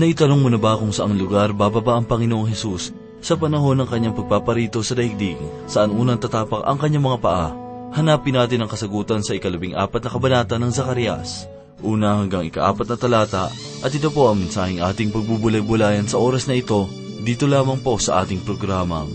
Naitanong 0.00 0.40
mo 0.40 0.48
na 0.48 0.56
ba 0.56 0.80
kung 0.80 0.96
saang 0.96 1.12
lugar 1.12 1.52
bababa 1.52 2.00
ang 2.00 2.08
Panginoong 2.08 2.48
Hesus 2.48 2.96
sa 3.20 3.36
panahon 3.36 3.76
ng 3.76 3.84
kanyang 3.84 4.16
pagpaparito 4.16 4.80
sa 4.80 4.96
daigdig, 4.96 5.36
saan 5.68 5.92
unang 5.92 6.16
tatapak 6.16 6.64
ang 6.64 6.80
kanyang 6.80 7.04
mga 7.04 7.20
paa? 7.20 7.52
Hanapin 7.92 8.32
natin 8.32 8.64
ang 8.64 8.70
kasagutan 8.72 9.20
sa 9.20 9.36
ikalabing 9.36 9.76
apat 9.76 10.00
na 10.00 10.08
kabanata 10.08 10.56
ng 10.56 10.72
Zakarias. 10.72 11.44
Una 11.84 12.16
hanggang 12.16 12.48
ikaapat 12.48 12.88
na 12.88 12.96
talata 12.96 13.52
at 13.84 13.92
ito 13.92 14.08
po 14.08 14.32
ang 14.32 14.40
mensaheng 14.40 14.80
ating 14.80 15.12
pagbubulay-bulayan 15.12 16.08
sa 16.08 16.16
oras 16.16 16.48
na 16.48 16.56
ito 16.56 16.88
dito 17.20 17.44
lamang 17.44 17.84
po 17.84 18.00
sa 18.00 18.24
ating 18.24 18.40
programang 18.40 19.12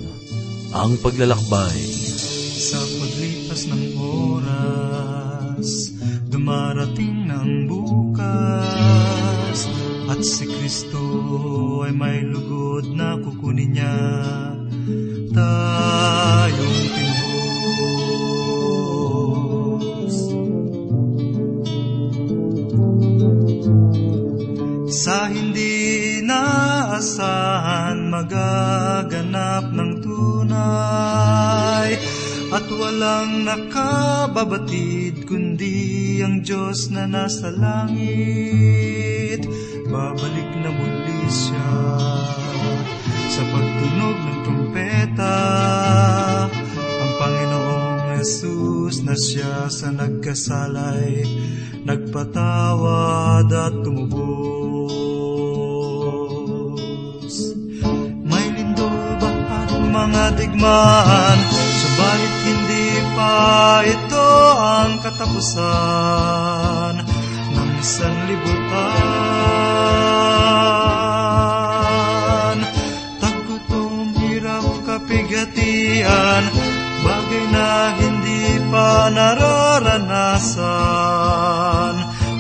Ang 0.70 1.02
Paglalakbay. 1.02 1.82
Sa 2.62 2.78
paglipas 2.78 3.74
ng 3.74 3.86
oras, 3.98 5.70
dumarating 6.30 7.26
ng 7.26 7.50
bukas, 7.66 9.25
at 10.06 10.22
si 10.22 10.46
Kristo 10.46 11.02
ay 11.82 11.94
may 11.94 12.22
lugod 12.22 12.94
na 12.94 13.18
kukunin 13.18 13.74
niya 13.74 13.98
tayong 15.34 16.82
tinubos. 16.94 18.16
Sa 24.94 25.26
hindi 25.30 26.22
naasahan 26.22 28.10
magaganap 28.14 29.66
ng 29.74 29.92
tunay 30.06 31.35
At 32.56 32.72
walang 32.72 33.44
nakababatid 33.44 35.28
kundi 35.28 36.24
ang 36.24 36.40
Diyos 36.40 36.88
na 36.88 37.04
nasa 37.04 37.52
langit. 37.52 39.44
Babalik 39.92 40.64
na 40.64 40.72
muli 40.72 41.28
siya 41.28 41.72
sa 43.28 43.44
pagtunog 43.52 44.16
ng 44.16 44.40
trumpeta 44.48 45.36
Ang 46.80 47.12
Panginoong 47.20 48.24
Jesus 48.24 49.04
na 49.04 49.20
siya 49.20 49.68
sa 49.68 49.92
nagkasalay 49.92 51.28
Nagpatawad 51.84 53.52
at 53.52 53.76
tumubos. 53.84 54.16
May 58.24 58.48
lindol 58.56 59.20
ba 59.20 59.28
at 59.60 59.76
mga 59.76 60.40
digmaan 60.40 61.65
Subalit 61.96 62.36
hindi 62.44 63.00
pa 63.16 63.80
ito 63.88 64.28
ang 64.60 65.00
katapusan 65.00 67.00
Ng 67.56 67.80
sanlibutan 67.80 68.68
Tagutom, 73.24 74.12
hirap, 74.20 74.68
kapigatian 74.84 76.44
Bagay 77.00 77.46
na 77.56 77.96
hindi 77.96 78.60
pa 78.68 79.08
nararanasan 79.16 80.60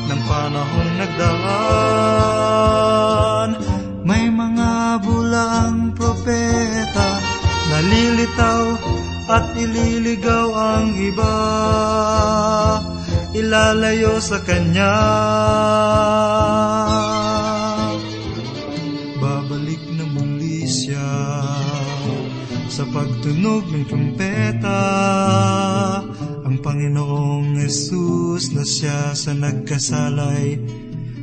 Ng 0.03 0.21
panahong 0.27 0.91
nagdaan 0.99 1.64
at 9.65 9.73
ililigaw 9.73 10.49
ang 10.53 10.93
iba. 10.93 11.37
Ilalayo 13.33 14.21
sa 14.21 14.37
Kanya. 14.45 14.93
Babalik 19.17 19.81
na 19.97 20.05
muli 20.05 20.69
siya. 20.69 21.09
Sa 22.75 22.83
pagtunog 22.91 23.71
ng 23.71 23.87
trumpeta 23.87 24.83
Ang 26.43 26.59
Panginoong 26.59 27.55
Yesus 27.55 28.51
na 28.51 28.67
siya 28.67 29.15
sa 29.15 29.31
nagkasalay 29.31 30.59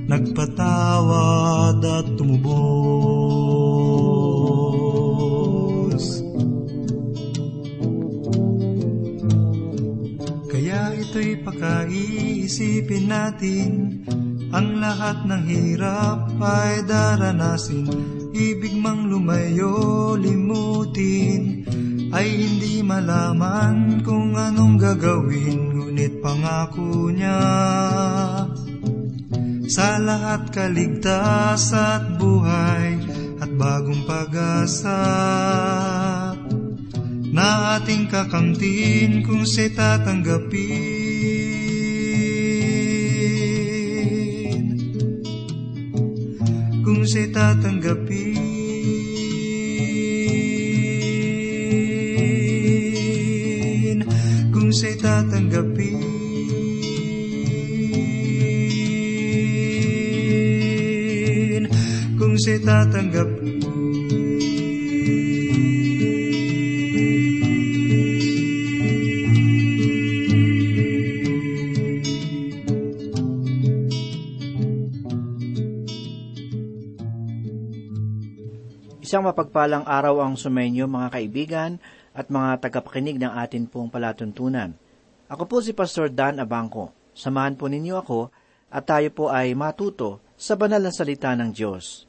Nagpatawad 0.09 1.85
at 1.85 2.09
tumubos 2.17 3.22
ito'y 11.63 12.43
pakaiisipin 12.43 13.07
natin 13.07 13.71
Ang 14.53 14.83
lahat 14.83 15.25
ng 15.25 15.43
hirap 15.47 16.35
ay 16.43 16.83
daranasin 16.85 17.87
Ibig 18.35 18.75
mang 18.83 19.07
lumayo, 19.07 20.19
limutin 20.19 21.63
Ay 22.11 22.29
hindi 22.35 22.83
malaman 22.83 24.03
kung 24.03 24.35
anong 24.35 24.77
gagawin 24.77 25.71
Ngunit 25.73 26.19
pangako 26.19 27.15
niya 27.15 27.43
Sa 29.71 30.03
lahat 30.03 30.51
kaligtas 30.51 31.71
at 31.73 32.19
buhay 32.19 32.99
At 33.39 33.51
bagong 33.55 34.03
pag-asa 34.05 35.01
na 37.33 37.81
ating 37.81 38.13
kakamtin 38.13 39.25
kung 39.25 39.49
siya'y 39.49 39.73
tatanggapin. 39.73 41.02
Siya'y 47.13 47.29
tatanggapin. 47.29 48.41
Kung 54.49 54.73
siya'y 54.73 54.97
tatanggapin. 54.97 56.01
Kung 62.17 62.35
siya'y 62.41 62.65
tatanggapin. 62.65 63.32
Isang 79.13 79.29
mapagpalang 79.29 79.85
araw 79.85 80.25
ang 80.25 80.41
sumenyo 80.41 80.89
mga 80.89 81.13
kaibigan 81.13 81.77
at 82.17 82.33
mga 82.33 82.65
tagapakinig 82.65 83.21
ng 83.21 83.29
atin 83.29 83.69
pong 83.69 83.93
palatuntunan. 83.93 84.73
Ako 85.29 85.45
po 85.45 85.61
si 85.61 85.77
Pastor 85.77 86.09
Dan 86.09 86.41
Abangco. 86.41 86.97
Samahan 87.13 87.53
po 87.53 87.69
ninyo 87.69 87.93
ako 88.01 88.33
at 88.73 88.89
tayo 88.89 89.13
po 89.13 89.29
ay 89.29 89.53
matuto 89.53 90.25
sa 90.33 90.57
banal 90.57 90.81
na 90.81 90.89
salita 90.89 91.29
ng 91.37 91.53
Diyos. 91.53 92.09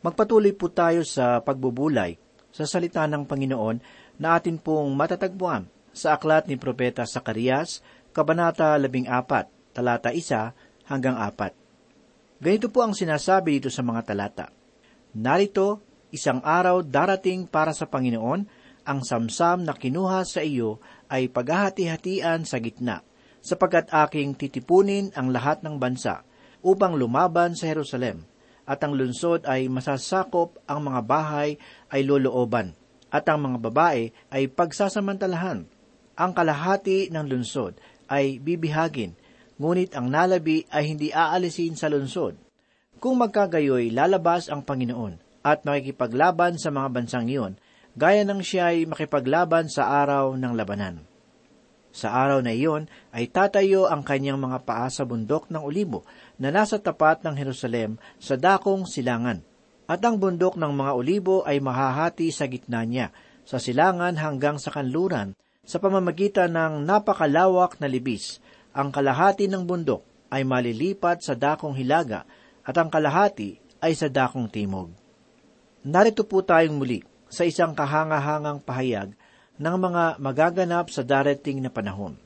Magpatuloy 0.00 0.56
po 0.56 0.72
tayo 0.72 1.04
sa 1.04 1.44
pagbubulay 1.44 2.16
sa 2.48 2.64
salita 2.64 3.04
ng 3.04 3.28
Panginoon 3.28 3.76
na 4.16 4.40
atin 4.40 4.56
pong 4.56 4.88
matatagpuan 4.96 5.68
sa 5.92 6.16
aklat 6.16 6.48
ni 6.48 6.56
Propeta 6.56 7.04
Sakarias, 7.04 7.84
Kabanata 8.16 8.72
14, 8.80 9.76
talata 9.76 10.08
1 10.16 10.88
hanggang 10.88 11.20
4. 11.20 12.40
Ganito 12.40 12.72
po 12.72 12.88
ang 12.88 12.96
sinasabi 12.96 13.60
dito 13.60 13.68
sa 13.68 13.84
mga 13.84 14.00
talata. 14.00 14.48
Narito, 15.12 15.87
isang 16.08 16.40
araw 16.40 16.80
darating 16.80 17.44
para 17.44 17.76
sa 17.76 17.84
Panginoon, 17.84 18.48
ang 18.88 19.00
samsam 19.04 19.68
na 19.68 19.76
kinuha 19.76 20.24
sa 20.24 20.40
iyo 20.40 20.80
ay 21.12 21.28
paghahati-hatian 21.28 22.48
sa 22.48 22.56
gitna, 22.56 23.04
sapagkat 23.44 23.92
aking 23.92 24.32
titipunin 24.32 25.12
ang 25.12 25.28
lahat 25.28 25.60
ng 25.60 25.76
bansa 25.76 26.24
upang 26.64 26.96
lumaban 26.96 27.52
sa 27.52 27.68
Jerusalem, 27.68 28.24
at 28.64 28.80
ang 28.80 28.96
lunsod 28.96 29.44
ay 29.44 29.68
masasakop, 29.68 30.56
ang 30.64 30.88
mga 30.88 31.00
bahay 31.04 31.60
ay 31.92 32.04
lolooban, 32.04 32.72
at 33.12 33.28
ang 33.28 33.44
mga 33.44 33.58
babae 33.68 34.12
ay 34.32 34.48
pagsasamantalahan. 34.52 35.68
Ang 36.18 36.30
kalahati 36.34 37.12
ng 37.12 37.24
lunsod 37.28 37.76
ay 38.08 38.40
bibihagin, 38.40 39.16
ngunit 39.60 39.92
ang 39.92 40.08
nalabi 40.08 40.64
ay 40.72 40.88
hindi 40.96 41.12
aalisin 41.12 41.76
sa 41.76 41.92
lunsod. 41.92 42.36
Kung 42.98 43.20
magkagayoy, 43.20 43.94
lalabas 43.94 44.50
ang 44.50 44.66
Panginoon 44.66 45.27
at 45.42 45.62
makikipaglaban 45.62 46.58
sa 46.58 46.70
mga 46.74 46.88
bansang 46.90 47.26
iyon, 47.30 47.54
gaya 47.98 48.22
ng 48.22 48.42
siya 48.42 48.74
ay 48.74 48.86
makipaglaban 48.86 49.66
sa 49.70 49.90
araw 50.02 50.34
ng 50.38 50.52
labanan. 50.54 51.02
Sa 51.88 52.12
araw 52.12 52.44
na 52.44 52.52
iyon 52.52 52.86
ay 53.10 53.26
tatayo 53.32 53.88
ang 53.88 54.04
kanyang 54.04 54.38
mga 54.38 54.62
paa 54.62 54.86
sa 54.92 55.02
bundok 55.08 55.48
ng 55.48 55.62
olibo 55.64 56.04
na 56.36 56.52
nasa 56.52 56.76
tapat 56.78 57.24
ng 57.24 57.34
Jerusalem 57.34 57.96
sa 58.20 58.36
dakong 58.36 58.84
silangan. 58.86 59.42
At 59.88 60.04
ang 60.04 60.20
bundok 60.20 60.60
ng 60.60 60.72
mga 60.76 60.92
olibo 60.92 61.36
ay 61.48 61.64
mahahati 61.64 62.28
sa 62.28 62.44
gitna 62.44 62.84
niya, 62.84 63.08
sa 63.48 63.56
silangan 63.56 64.20
hanggang 64.20 64.60
sa 64.60 64.68
kanluran, 64.68 65.32
sa 65.64 65.80
pamamagitan 65.80 66.52
ng 66.52 66.84
napakalawak 66.84 67.80
na 67.80 67.88
libis. 67.88 68.36
Ang 68.76 68.92
kalahati 68.92 69.48
ng 69.48 69.64
bundok 69.64 70.04
ay 70.28 70.44
malilipat 70.44 71.24
sa 71.24 71.32
dakong 71.32 71.72
hilaga, 71.72 72.28
at 72.68 72.76
ang 72.76 72.92
kalahati 72.92 73.56
ay 73.80 73.96
sa 73.96 74.12
dakong 74.12 74.52
timog. 74.52 74.92
Narito 75.86 76.26
po 76.26 76.42
tayong 76.42 76.74
muli 76.74 77.06
sa 77.30 77.46
isang 77.46 77.70
kahangahangang 77.70 78.58
pahayag 78.58 79.14
ng 79.62 79.76
mga 79.78 80.18
magaganap 80.18 80.90
sa 80.90 81.06
darating 81.06 81.62
na 81.62 81.70
panahon. 81.70 82.18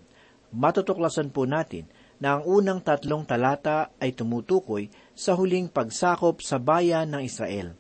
Matutuklasan 0.57 1.29
po 1.29 1.45
natin 1.45 1.85
na 2.17 2.41
ang 2.41 2.49
unang 2.49 2.81
tatlong 2.81 3.29
talata 3.29 3.93
ay 4.01 4.17
tumutukoy 4.17 4.89
sa 5.13 5.37
huling 5.37 5.69
pagsakop 5.69 6.41
sa 6.41 6.57
bayan 6.57 7.13
ng 7.13 7.29
Israel. 7.29 7.77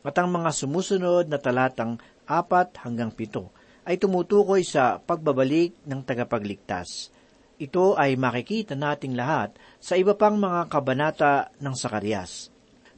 At 0.00 0.16
ang 0.16 0.32
mga 0.32 0.48
sumusunod 0.56 1.28
na 1.28 1.36
talatang 1.36 2.00
apat 2.24 2.80
hanggang 2.80 3.12
pito 3.12 3.52
ay 3.84 4.00
tumutukoy 4.00 4.64
sa 4.64 4.96
pagbabalik 4.96 5.76
ng 5.84 6.00
tagapagligtas. 6.08 7.12
Ito 7.60 8.00
ay 8.00 8.16
makikita 8.16 8.72
nating 8.72 9.12
lahat 9.12 9.60
sa 9.76 9.92
iba 10.00 10.16
pang 10.16 10.40
mga 10.40 10.72
kabanata 10.72 11.52
ng 11.60 11.74
Sakarias. 11.76 12.55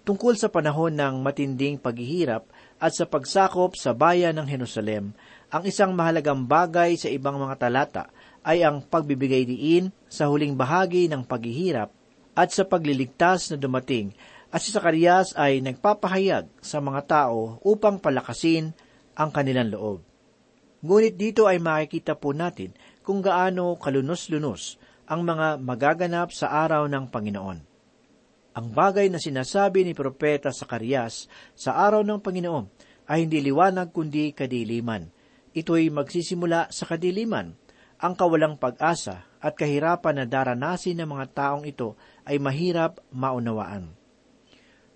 Tungkol 0.08 0.40
sa 0.40 0.48
panahon 0.48 0.96
ng 0.96 1.20
matinding 1.20 1.76
paghihirap 1.76 2.48
at 2.80 2.96
sa 2.96 3.04
pagsakop 3.04 3.76
sa 3.76 3.92
bayan 3.92 4.40
ng 4.40 4.48
Jerusalem, 4.48 5.12
ang 5.52 5.68
isang 5.68 5.92
mahalagang 5.92 6.48
bagay 6.48 6.96
sa 6.96 7.12
ibang 7.12 7.36
mga 7.36 7.60
talata 7.60 8.08
ay 8.40 8.64
ang 8.64 8.80
pagbibigay 8.80 9.44
diin 9.44 9.92
sa 10.08 10.32
huling 10.32 10.56
bahagi 10.56 11.12
ng 11.12 11.28
paghihirap 11.28 11.92
at 12.32 12.48
sa 12.48 12.64
pagliligtas 12.64 13.52
na 13.52 13.60
dumating 13.60 14.16
at 14.48 14.64
si 14.64 14.72
Sakarias 14.72 15.36
ay 15.36 15.60
nagpapahayag 15.60 16.48
sa 16.64 16.80
mga 16.80 17.04
tao 17.04 17.60
upang 17.60 18.00
palakasin 18.00 18.72
ang 19.12 19.28
kanilang 19.28 19.76
loob. 19.76 20.00
Ngunit 20.88 21.20
dito 21.20 21.44
ay 21.44 21.60
makikita 21.60 22.16
po 22.16 22.32
natin 22.32 22.72
kung 23.04 23.20
gaano 23.20 23.76
kalunos-lunos 23.76 24.80
ang 25.04 25.20
mga 25.20 25.60
magaganap 25.60 26.32
sa 26.32 26.48
araw 26.64 26.88
ng 26.88 27.12
Panginoon. 27.12 27.67
Ang 28.58 28.74
bagay 28.74 29.06
na 29.06 29.22
sinasabi 29.22 29.86
ni 29.86 29.94
Propeta 29.94 30.50
Sakarias 30.50 31.30
sa 31.54 31.78
araw 31.78 32.02
ng 32.02 32.18
Panginoon 32.18 32.66
ay 33.06 33.22
hindi 33.22 33.38
liwanag 33.38 33.94
kundi 33.94 34.34
kadiliman. 34.34 35.14
Ito'y 35.54 35.94
magsisimula 35.94 36.66
sa 36.74 36.90
kadiliman. 36.90 37.54
Ang 38.02 38.18
kawalang 38.18 38.58
pag-asa 38.58 39.30
at 39.38 39.54
kahirapan 39.54 40.18
na 40.18 40.24
daranasin 40.26 40.98
ng 40.98 41.06
mga 41.06 41.26
taong 41.38 41.70
ito 41.70 41.94
ay 42.26 42.42
mahirap 42.42 42.98
maunawaan. 43.14 43.94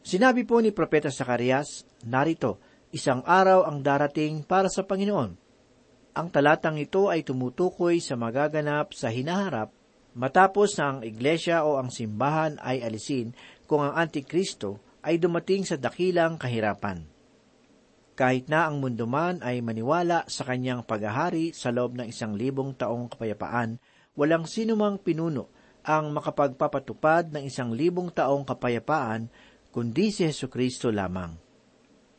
Sinabi 0.03 0.43
po 0.43 0.59
ni 0.59 0.75
Propeta 0.75 1.15
Sakarias, 1.15 1.87
narito, 2.03 2.59
isang 2.91 3.23
araw 3.23 3.63
ang 3.71 3.79
darating 3.79 4.43
para 4.43 4.67
sa 4.67 4.83
Panginoon. 4.83 5.39
Ang 6.19 6.27
talatang 6.35 6.83
ito 6.83 7.07
ay 7.07 7.23
tumutukoy 7.23 8.03
sa 8.03 8.19
magaganap 8.19 8.91
sa 8.91 9.07
hinaharap 9.07 9.71
matapos 10.13 10.77
na 10.77 10.97
ang 10.97 11.01
iglesia 11.05 11.65
o 11.65 11.81
ang 11.81 11.89
simbahan 11.89 12.61
ay 12.61 12.85
alisin 12.85 13.33
kung 13.65 13.81
ang 13.85 13.97
Antikristo 13.97 14.81
ay 15.03 15.19
dumating 15.19 15.67
sa 15.67 15.81
dakilang 15.81 16.39
kahirapan. 16.39 17.05
Kahit 18.13 18.47
na 18.53 18.69
ang 18.69 18.79
mundo 18.79 19.09
man 19.09 19.41
ay 19.41 19.65
maniwala 19.65 20.29
sa 20.29 20.45
kanyang 20.45 20.85
paghahari 20.85 21.57
sa 21.57 21.73
loob 21.73 21.97
ng 21.97 22.07
isang 22.13 22.37
libong 22.37 22.77
taong 22.77 23.09
kapayapaan, 23.09 23.81
walang 24.13 24.45
sinumang 24.45 25.01
pinuno 25.01 25.49
ang 25.83 26.13
makapagpapatupad 26.15 27.33
ng 27.33 27.49
isang 27.49 27.73
libong 27.73 28.13
taong 28.13 28.47
kapayapaan 28.47 29.33
kundi 29.73 30.13
si 30.13 30.29
Yesu 30.29 30.47
Kristo 30.53 30.93
lamang. 30.93 31.35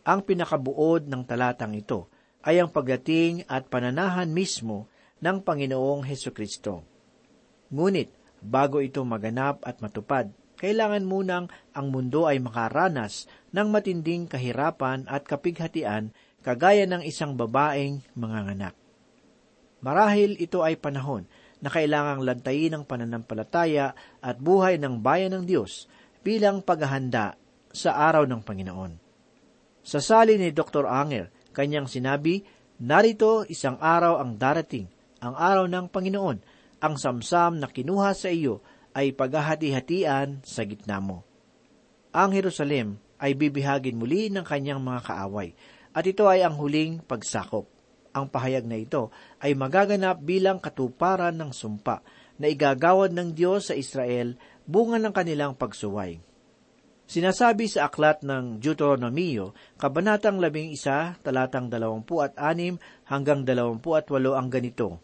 Ang 0.03 0.19
pinakabuod 0.25 1.07
ng 1.07 1.23
talatang 1.23 1.77
ito 1.77 2.11
ay 2.43 2.59
ang 2.59 2.67
pagdating 2.67 3.47
at 3.47 3.71
pananahan 3.71 4.27
mismo 4.27 4.91
ng 5.23 5.39
Panginoong 5.39 6.03
Heso 6.03 6.35
Kristo. 6.35 6.92
Ngunit, 7.73 8.13
bago 8.37 8.85
ito 8.85 9.01
maganap 9.01 9.65
at 9.65 9.81
matupad, 9.81 10.29
kailangan 10.61 11.09
munang 11.09 11.49
ang 11.73 11.89
mundo 11.89 12.29
ay 12.29 12.37
makaranas 12.37 13.25
ng 13.49 13.67
matinding 13.73 14.29
kahirapan 14.29 15.09
at 15.09 15.25
kapighatian 15.25 16.13
kagaya 16.45 16.85
ng 16.85 17.01
isang 17.01 17.33
babaeng 17.33 18.05
manganganak. 18.13 18.77
Marahil 19.81 20.37
ito 20.37 20.61
ay 20.61 20.77
panahon 20.77 21.25
na 21.59 21.73
kailangang 21.73 22.21
lantayin 22.23 22.77
ang 22.77 22.83
pananampalataya 22.85 23.97
at 24.21 24.35
buhay 24.37 24.77
ng 24.77 25.01
bayan 25.01 25.33
ng 25.33 25.43
Diyos 25.49 25.89
bilang 26.21 26.61
paghahanda 26.63 27.35
sa 27.73 27.97
araw 27.97 28.23
ng 28.29 28.39
Panginoon. 28.45 28.93
Sa 29.83 29.99
sali 29.99 30.39
ni 30.39 30.53
Dr. 30.53 30.87
Anger, 30.87 31.27
kanyang 31.51 31.89
sinabi, 31.89 32.45
Narito 32.79 33.43
isang 33.47 33.75
araw 33.79 34.19
ang 34.19 34.39
darating, 34.39 34.87
ang 35.19 35.35
araw 35.35 35.67
ng 35.67 35.91
Panginoon, 35.91 36.37
ang 36.83 36.99
samsam 36.99 37.63
na 37.63 37.71
kinuha 37.71 38.11
sa 38.11 38.27
iyo 38.27 38.59
ay 38.91 39.15
paghahati-hatian 39.15 40.43
sa 40.43 40.67
gitna 40.67 40.99
mo. 40.99 41.23
Ang 42.11 42.35
Jerusalem 42.35 42.99
ay 43.23 43.39
bibihagin 43.39 43.95
muli 43.95 44.27
ng 44.27 44.43
kanyang 44.43 44.83
mga 44.83 45.07
kaaway, 45.07 45.55
at 45.95 46.03
ito 46.03 46.27
ay 46.27 46.43
ang 46.43 46.59
huling 46.59 46.99
pagsakop. 46.99 47.71
Ang 48.13 48.27
pahayag 48.27 48.67
na 48.67 48.77
ito 48.77 49.09
ay 49.39 49.55
magaganap 49.55 50.21
bilang 50.21 50.59
katuparan 50.59 51.33
ng 51.33 51.55
sumpa 51.55 52.03
na 52.37 52.51
igagawad 52.51 53.15
ng 53.15 53.31
Diyos 53.31 53.71
sa 53.71 53.79
Israel 53.79 54.35
bunga 54.67 54.99
ng 54.99 55.15
kanilang 55.15 55.55
pagsuway. 55.55 56.19
Sinasabi 57.03 57.67
sa 57.67 57.91
aklat 57.91 58.23
ng 58.23 58.63
Deuteronomio, 58.63 59.51
Kabanatang 59.79 60.39
11, 60.39 61.19
talatang 61.19 61.67
26 61.67 62.39
hanggang 63.07 63.41
28 63.43 64.39
ang 64.39 64.47
ganito. 64.47 65.02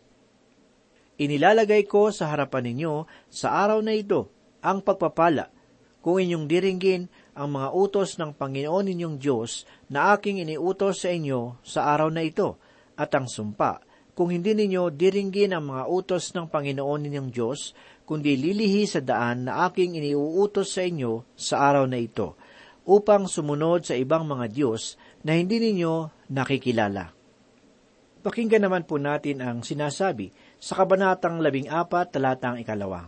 Inilalagay 1.20 1.84
ko 1.84 2.16
sa 2.16 2.32
harapan 2.32 2.72
ninyo 2.72 3.04
sa 3.28 3.60
araw 3.68 3.84
na 3.84 3.92
ito 3.92 4.32
ang 4.64 4.80
pagpapala 4.80 5.52
kung 6.00 6.24
inyong 6.24 6.48
diringgin 6.48 7.12
ang 7.36 7.60
mga 7.60 7.76
utos 7.76 8.16
ng 8.16 8.32
Panginoon 8.32 8.88
ninyong 8.88 9.20
Diyos 9.20 9.68
na 9.92 10.16
aking 10.16 10.40
iniutos 10.40 11.04
sa 11.04 11.12
inyo 11.12 11.60
sa 11.60 11.92
araw 11.92 12.08
na 12.08 12.24
ito 12.24 12.56
at 12.96 13.12
ang 13.12 13.28
sumpa 13.28 13.84
kung 14.20 14.36
hindi 14.36 14.52
ninyo 14.52 14.92
diringgin 14.92 15.56
ang 15.56 15.72
mga 15.72 15.88
utos 15.88 16.36
ng 16.36 16.52
Panginoon 16.52 17.08
ninyong 17.08 17.32
Diyos, 17.32 17.72
kundi 18.04 18.36
lilihi 18.36 18.84
sa 18.84 19.00
daan 19.00 19.48
na 19.48 19.64
aking 19.64 19.96
iniuutos 19.96 20.76
sa 20.76 20.84
inyo 20.84 21.24
sa 21.40 21.72
araw 21.72 21.88
na 21.88 22.04
ito, 22.04 22.36
upang 22.84 23.32
sumunod 23.32 23.88
sa 23.88 23.96
ibang 23.96 24.28
mga 24.28 24.52
Diyos 24.52 25.00
na 25.24 25.40
hindi 25.40 25.64
ninyo 25.64 26.28
nakikilala. 26.36 27.16
Pakinggan 28.20 28.68
naman 28.68 28.84
po 28.84 29.00
natin 29.00 29.40
ang 29.40 29.64
sinasabi 29.64 30.36
sa 30.60 30.76
Kabanatang 30.84 31.40
14, 31.40 32.12
talatang 32.12 32.60
ikalawa. 32.60 33.08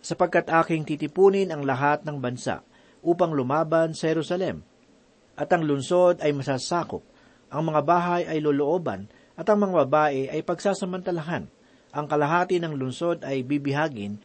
Sapagkat 0.00 0.46
aking 0.46 0.86
titipunin 0.86 1.50
ang 1.50 1.66
lahat 1.66 2.06
ng 2.06 2.22
bansa 2.22 2.62
upang 3.02 3.34
lumaban 3.34 3.90
sa 3.92 4.14
Jerusalem, 4.14 4.62
at 5.34 5.50
ang 5.50 5.66
lunsod 5.66 6.22
ay 6.22 6.30
masasakop, 6.30 7.02
ang 7.50 7.66
mga 7.66 7.82
bahay 7.82 8.22
ay 8.30 8.38
lolooban, 8.38 9.10
at 9.34 9.50
ang 9.50 9.66
mga 9.66 9.82
babae 9.82 10.30
ay 10.30 10.40
pagsasamantalahan. 10.46 11.50
Ang 11.90 12.06
kalahati 12.06 12.62
ng 12.62 12.78
lungsod 12.78 13.26
ay 13.26 13.42
bibihagin, 13.42 14.22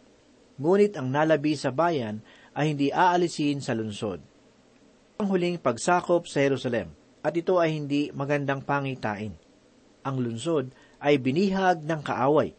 ngunit 0.62 0.94
ang 1.02 1.10
nalabi 1.10 1.58
sa 1.58 1.74
bayan 1.74 2.22
ay 2.54 2.78
hindi 2.78 2.94
aalisin 2.94 3.58
sa 3.58 3.74
lungsod. 3.74 4.22
Ang 5.18 5.28
huling 5.34 5.58
pagsakop 5.58 6.30
sa 6.30 6.46
Jerusalem, 6.46 6.94
at 7.26 7.34
ito 7.34 7.58
ay 7.58 7.74
hindi 7.74 8.14
magandang 8.14 8.62
pangitain. 8.62 9.34
Ang 10.06 10.22
lungsod 10.22 10.70
ay 11.06 11.22
binihag 11.22 11.86
ng 11.86 12.02
kaaway, 12.02 12.58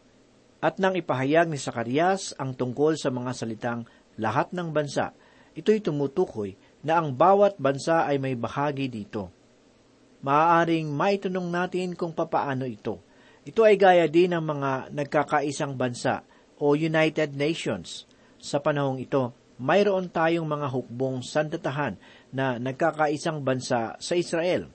at 0.62 0.78
nang 0.78 0.94
ipahayag 0.94 1.50
ni 1.50 1.58
Sakarias 1.58 2.30
ang 2.38 2.54
tungkol 2.54 2.94
sa 2.94 3.10
mga 3.10 3.34
salitang 3.34 3.82
lahat 4.14 4.54
ng 4.54 4.70
bansa, 4.70 5.10
ito'y 5.58 5.82
tumutukoy 5.82 6.54
na 6.86 7.02
ang 7.02 7.10
bawat 7.10 7.58
bansa 7.58 8.06
ay 8.06 8.22
may 8.22 8.38
bahagi 8.38 8.86
dito 8.86 9.34
maaaring 10.26 10.90
maitunong 10.90 11.48
natin 11.54 11.94
kung 11.94 12.10
papaano 12.10 12.66
ito. 12.66 12.98
Ito 13.46 13.62
ay 13.62 13.78
gaya 13.78 14.06
din 14.10 14.34
ng 14.34 14.42
mga 14.42 14.70
nagkakaisang 14.90 15.78
bansa 15.78 16.26
o 16.58 16.74
United 16.74 17.38
Nations. 17.38 18.10
Sa 18.42 18.58
panahong 18.58 18.98
ito, 18.98 19.30
mayroon 19.62 20.10
tayong 20.10 20.50
mga 20.50 20.66
hukbong 20.74 21.22
sandatahan 21.22 21.94
na 22.34 22.58
nagkakaisang 22.58 23.46
bansa 23.46 23.94
sa 24.02 24.14
Israel. 24.18 24.66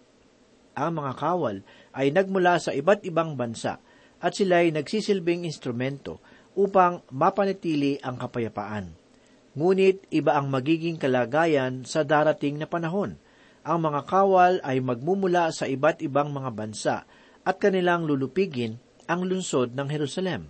Ang 0.78 1.04
mga 1.04 1.14
kawal 1.20 1.64
ay 1.92 2.14
nagmula 2.16 2.60
sa 2.62 2.72
iba't 2.72 3.04
ibang 3.04 3.36
bansa 3.36 3.82
at 4.22 4.32
sila 4.36 4.64
ay 4.64 4.72
nagsisilbing 4.72 5.44
instrumento 5.44 6.22
upang 6.56 7.04
mapanatili 7.12 8.00
ang 8.04 8.20
kapayapaan. 8.20 8.94
Ngunit 9.56 10.08
iba 10.16 10.40
ang 10.40 10.48
magiging 10.48 10.96
kalagayan 10.96 11.84
sa 11.84 12.08
darating 12.08 12.60
na 12.60 12.68
panahon– 12.68 13.18
ang 13.62 13.78
mga 13.86 14.10
kawal 14.10 14.58
ay 14.66 14.82
magmumula 14.82 15.54
sa 15.54 15.70
iba't 15.70 16.02
ibang 16.02 16.34
mga 16.34 16.50
bansa 16.50 17.06
at 17.46 17.56
kanilang 17.62 18.10
lulupigin 18.10 18.82
ang 19.06 19.22
lungsod 19.26 19.78
ng 19.78 19.86
Jerusalem. 19.86 20.50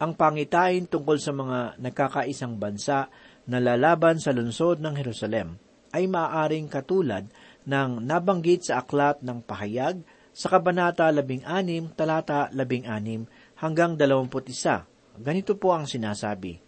Ang 0.00 0.16
pangitain 0.16 0.88
tungkol 0.88 1.20
sa 1.20 1.36
mga 1.36 1.76
nagkakaisang 1.76 2.56
bansa 2.56 3.12
na 3.44 3.60
lalaban 3.60 4.16
sa 4.16 4.32
lungsod 4.32 4.80
ng 4.80 4.96
Jerusalem 4.96 5.60
ay 5.92 6.08
maaaring 6.08 6.72
katulad 6.72 7.28
ng 7.64 8.04
nabanggit 8.04 8.68
sa 8.68 8.84
aklat 8.84 9.20
ng 9.24 9.40
pahayag 9.44 10.04
sa 10.34 10.52
Kabanata 10.52 11.08
16, 11.14 11.94
talata 11.96 12.50
16 12.50 13.60
hanggang 13.60 13.96
21. 13.96 15.20
Ganito 15.22 15.54
po 15.54 15.70
ang 15.72 15.86
sinasabi. 15.86 16.58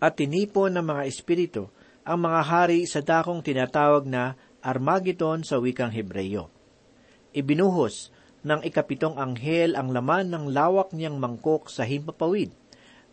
At 0.00 0.16
tinipon 0.16 0.76
ng 0.76 0.86
mga 0.86 1.02
espiritu 1.08 1.68
ang 2.06 2.24
mga 2.24 2.40
hari 2.46 2.86
sa 2.88 3.02
dakong 3.02 3.42
tinatawag 3.44 4.06
na 4.08 4.38
Armageddon 4.64 5.44
sa 5.44 5.60
wikang 5.60 5.92
Hebreyo. 5.92 6.48
Ibinuhos 7.36 8.14
ng 8.46 8.62
ikapitong 8.62 9.18
anghel 9.18 9.74
ang 9.74 9.90
laman 9.90 10.30
ng 10.30 10.44
lawak 10.54 10.94
niyang 10.94 11.18
mangkok 11.18 11.66
sa 11.66 11.82
himpapawid. 11.82 12.54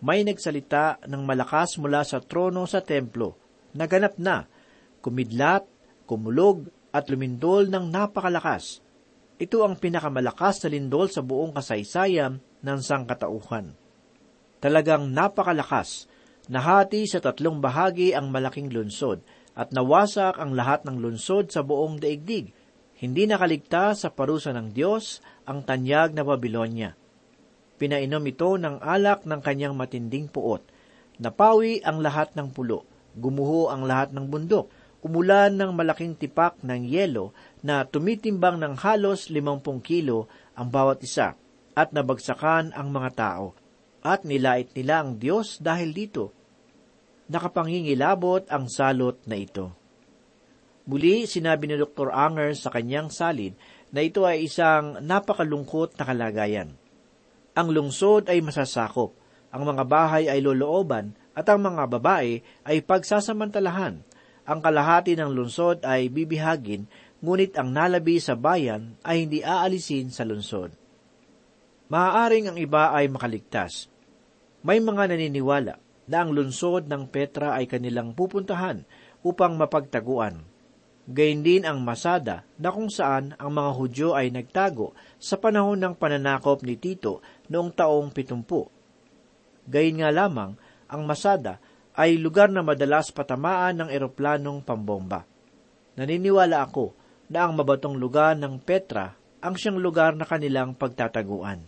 May 0.04 0.22
nagsalita 0.22 1.04
ng 1.10 1.24
malakas 1.26 1.76
mula 1.82 2.06
sa 2.06 2.22
trono 2.22 2.64
sa 2.70 2.86
templo. 2.86 3.36
Naganap 3.74 4.16
na, 4.22 4.46
kumidlat, 5.02 5.66
kumulog, 6.06 6.70
at 6.94 7.10
lumindol 7.10 7.66
ng 7.68 7.90
napakalakas. 7.90 8.86
Ito 9.42 9.66
ang 9.66 9.82
pinakamalakas 9.82 10.62
na 10.64 10.70
lindol 10.78 11.10
sa 11.10 11.26
buong 11.26 11.58
kasaysayan 11.58 12.38
ng 12.62 12.80
sangkatauhan. 12.80 13.74
Talagang 14.62 15.10
napakalakas, 15.10 16.06
nahati 16.48 17.10
sa 17.10 17.20
tatlong 17.20 17.60
bahagi 17.60 18.14
ang 18.14 18.30
malaking 18.30 18.70
lunsod 18.70 19.26
at 19.58 19.74
nawasak 19.74 20.38
ang 20.38 20.54
lahat 20.54 20.86
ng 20.86 21.02
lunsod 21.02 21.50
sa 21.50 21.66
buong 21.66 21.98
daigdig. 21.98 22.54
Hindi 23.02 23.28
nakaligtas 23.28 24.08
sa 24.08 24.10
parusa 24.14 24.56
ng 24.56 24.72
Diyos 24.72 25.20
ang 25.44 25.66
tanyag 25.66 26.16
na 26.16 26.24
Babilonya. 26.24 26.96
Pinainom 27.76 28.24
ito 28.24 28.56
ng 28.56 28.80
alak 28.80 29.28
ng 29.28 29.42
kanyang 29.44 29.76
matinding 29.76 30.32
puot. 30.32 30.64
Napawi 31.20 31.84
ang 31.84 32.00
lahat 32.00 32.32
ng 32.38 32.56
pulo. 32.56 32.88
Gumuho 33.18 33.70
ang 33.70 33.84
lahat 33.84 34.16
ng 34.16 34.26
bundok 34.30 34.72
umulan 35.04 35.52
ng 35.60 35.76
malaking 35.76 36.16
tipak 36.16 36.64
ng 36.64 36.88
yelo 36.88 37.36
na 37.60 37.84
tumitimbang 37.84 38.56
ng 38.58 38.80
halos 38.80 39.28
limampung 39.28 39.84
kilo 39.84 40.32
ang 40.56 40.72
bawat 40.72 41.04
isa, 41.04 41.36
at 41.76 41.92
nabagsakan 41.92 42.72
ang 42.72 42.88
mga 42.90 43.10
tao, 43.14 43.52
at 44.00 44.24
nilait 44.24 44.72
nila 44.72 45.04
ang 45.04 45.20
Diyos 45.20 45.60
dahil 45.60 45.92
dito. 45.92 46.32
Nakapangingilabot 47.28 48.48
ang 48.48 48.72
salot 48.72 49.20
na 49.28 49.36
ito. 49.36 49.76
Muli, 50.84 51.24
sinabi 51.24 51.72
ni 51.72 51.76
Dr. 51.80 52.12
Anger 52.12 52.52
sa 52.56 52.68
kanyang 52.68 53.08
salid 53.08 53.56
na 53.96 54.04
ito 54.04 54.28
ay 54.28 54.48
isang 54.48 55.00
napakalungkot 55.00 55.96
na 55.96 56.04
kalagayan. 56.04 56.76
Ang 57.56 57.68
lungsod 57.72 58.28
ay 58.28 58.44
masasakop, 58.44 59.16
ang 59.54 59.64
mga 59.64 59.84
bahay 59.88 60.28
ay 60.28 60.44
lolooban, 60.44 61.16
at 61.34 61.50
ang 61.50 61.66
mga 61.66 61.90
babae 61.90 62.46
ay 62.68 62.78
pagsasamantalahan 62.86 64.06
ang 64.44 64.60
kalahati 64.60 65.16
ng 65.16 65.32
lungsod 65.32 65.88
ay 65.88 66.12
bibihagin, 66.12 66.88
ngunit 67.24 67.56
ang 67.56 67.72
nalabi 67.72 68.20
sa 68.20 68.36
bayan 68.36 69.00
ay 69.08 69.24
hindi 69.24 69.40
aalisin 69.40 70.12
sa 70.12 70.28
lungsod. 70.28 70.76
Maaaring 71.88 72.52
ang 72.52 72.58
iba 72.60 72.92
ay 72.92 73.08
makaligtas. 73.08 73.88
May 74.64 74.84
mga 74.84 75.16
naniniwala 75.16 75.80
na 76.08 76.18
ang 76.20 76.36
lungsod 76.36 76.92
ng 76.92 77.08
Petra 77.08 77.56
ay 77.56 77.68
kanilang 77.68 78.12
pupuntahan 78.12 78.84
upang 79.24 79.56
mapagtaguan. 79.56 80.44
Gayun 81.04 81.44
din 81.44 81.64
ang 81.68 81.84
Masada 81.84 82.48
na 82.56 82.72
kung 82.72 82.88
saan 82.88 83.36
ang 83.36 83.52
mga 83.52 83.72
Hudyo 83.76 84.10
ay 84.16 84.32
nagtago 84.32 84.96
sa 85.20 85.36
panahon 85.36 85.80
ng 85.80 85.96
pananakop 86.00 86.64
ni 86.64 86.80
Tito 86.80 87.20
noong 87.52 87.76
taong 87.76 88.12
pitumpu. 88.16 88.68
Gayun 89.68 90.00
nga 90.00 90.12
lamang, 90.12 90.56
ang 90.88 91.02
Masada 91.04 91.60
ay 91.94 92.18
lugar 92.18 92.50
na 92.50 92.66
madalas 92.66 93.14
patamaan 93.14 93.82
ng 93.82 93.90
eroplanong 93.94 94.66
pambomba. 94.66 95.26
Naniniwala 95.94 96.66
ako 96.66 96.94
na 97.30 97.46
ang 97.46 97.54
mabatong 97.54 97.98
lugar 97.98 98.34
ng 98.38 98.58
Petra 98.62 99.14
ang 99.44 99.60
siyang 99.60 99.78
lugar 99.78 100.16
na 100.16 100.24
kanilang 100.24 100.72
pagtataguan. 100.74 101.68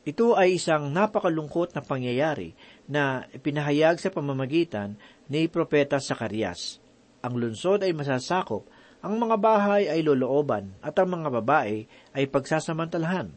Ito 0.00 0.38
ay 0.38 0.56
isang 0.56 0.88
napakalungkot 0.94 1.76
na 1.76 1.84
pangyayari 1.84 2.56
na 2.88 3.28
ipinahayag 3.34 4.00
sa 4.00 4.08
pamamagitan 4.08 4.96
ni 5.28 5.44
Propeta 5.50 6.00
Sakarias. 6.00 6.80
Ang 7.20 7.36
lungsod 7.36 7.84
ay 7.84 7.92
masasakop, 7.92 8.64
ang 9.04 9.20
mga 9.20 9.36
bahay 9.36 9.92
ay 9.92 10.00
lolooban, 10.00 10.72
at 10.80 10.96
ang 10.96 11.20
mga 11.20 11.28
babae 11.42 11.84
ay 12.16 12.24
pagsasamantalahan. 12.32 13.28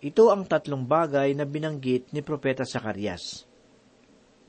Ito 0.00 0.32
ang 0.32 0.48
tatlong 0.48 0.88
bagay 0.88 1.36
na 1.36 1.44
binanggit 1.44 2.08
ni 2.16 2.24
Propeta 2.24 2.64
Sakarias. 2.64 3.44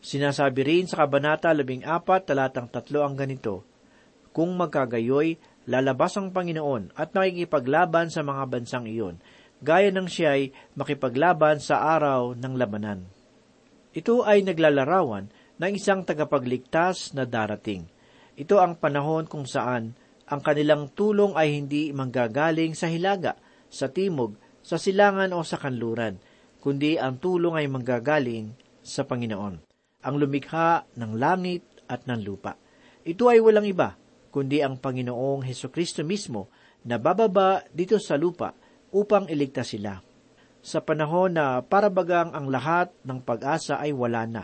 Sinasabi 0.08 0.64
rin 0.64 0.86
sa 0.88 1.04
Kabanata 1.04 1.52
14, 1.52 1.84
talatang 2.24 2.72
3 2.72 3.04
ang 3.04 3.20
ganito, 3.20 3.68
Kung 4.32 4.56
magkagayoy, 4.56 5.36
lalabas 5.68 6.16
ang 6.16 6.32
Panginoon 6.32 6.96
at 6.96 7.12
makikipaglaban 7.12 8.08
sa 8.08 8.24
mga 8.24 8.48
bansang 8.48 8.88
iyon, 8.88 9.20
gaya 9.60 9.92
ng 9.92 10.08
siya'y 10.08 10.56
makipaglaban 10.80 11.60
sa 11.60 11.84
araw 12.00 12.40
ng 12.40 12.54
labanan. 12.56 13.04
Ito 13.92 14.24
ay 14.24 14.48
naglalarawan 14.48 15.28
ng 15.60 15.72
isang 15.76 16.08
tagapagligtas 16.08 17.12
na 17.12 17.28
darating. 17.28 17.84
Ito 18.40 18.64
ang 18.64 18.80
panahon 18.80 19.28
kung 19.28 19.44
saan 19.44 19.92
ang 20.24 20.40
kanilang 20.40 20.88
tulong 20.96 21.36
ay 21.36 21.60
hindi 21.60 21.92
manggagaling 21.92 22.80
sa 22.80 22.88
hilaga, 22.88 23.36
sa 23.68 23.92
timog, 23.92 24.40
sa 24.64 24.80
silangan 24.80 25.36
o 25.36 25.44
sa 25.44 25.60
kanluran, 25.60 26.16
kundi 26.64 26.96
ang 26.96 27.20
tulong 27.20 27.60
ay 27.60 27.68
manggagaling 27.68 28.56
sa 28.80 29.04
Panginoon 29.04 29.67
ang 30.08 30.16
lumikha 30.16 30.88
ng 30.96 31.20
langit 31.20 31.68
at 31.92 32.08
ng 32.08 32.24
lupa. 32.24 32.56
Ito 33.04 33.28
ay 33.28 33.44
walang 33.44 33.68
iba, 33.68 34.00
kundi 34.32 34.64
ang 34.64 34.80
Panginoong 34.80 35.44
Heso 35.44 35.68
Kristo 35.68 36.08
mismo 36.08 36.48
na 36.88 36.96
bababa 36.96 37.68
dito 37.76 38.00
sa 38.00 38.16
lupa 38.16 38.56
upang 38.96 39.28
iligtas 39.28 39.76
sila. 39.76 40.00
Sa 40.64 40.80
panahon 40.80 41.36
na 41.36 41.60
parabagang 41.60 42.32
ang 42.32 42.48
lahat 42.48 42.96
ng 43.04 43.20
pag-asa 43.20 43.84
ay 43.84 43.92
wala 43.92 44.24
na, 44.24 44.44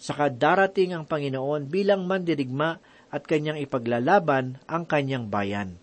saka 0.00 0.32
darating 0.32 0.96
ang 0.96 1.04
Panginoon 1.04 1.68
bilang 1.68 2.08
mandirigma 2.08 2.80
at 3.12 3.28
kanyang 3.28 3.60
ipaglalaban 3.60 4.56
ang 4.64 4.88
kanyang 4.88 5.28
bayan. 5.28 5.76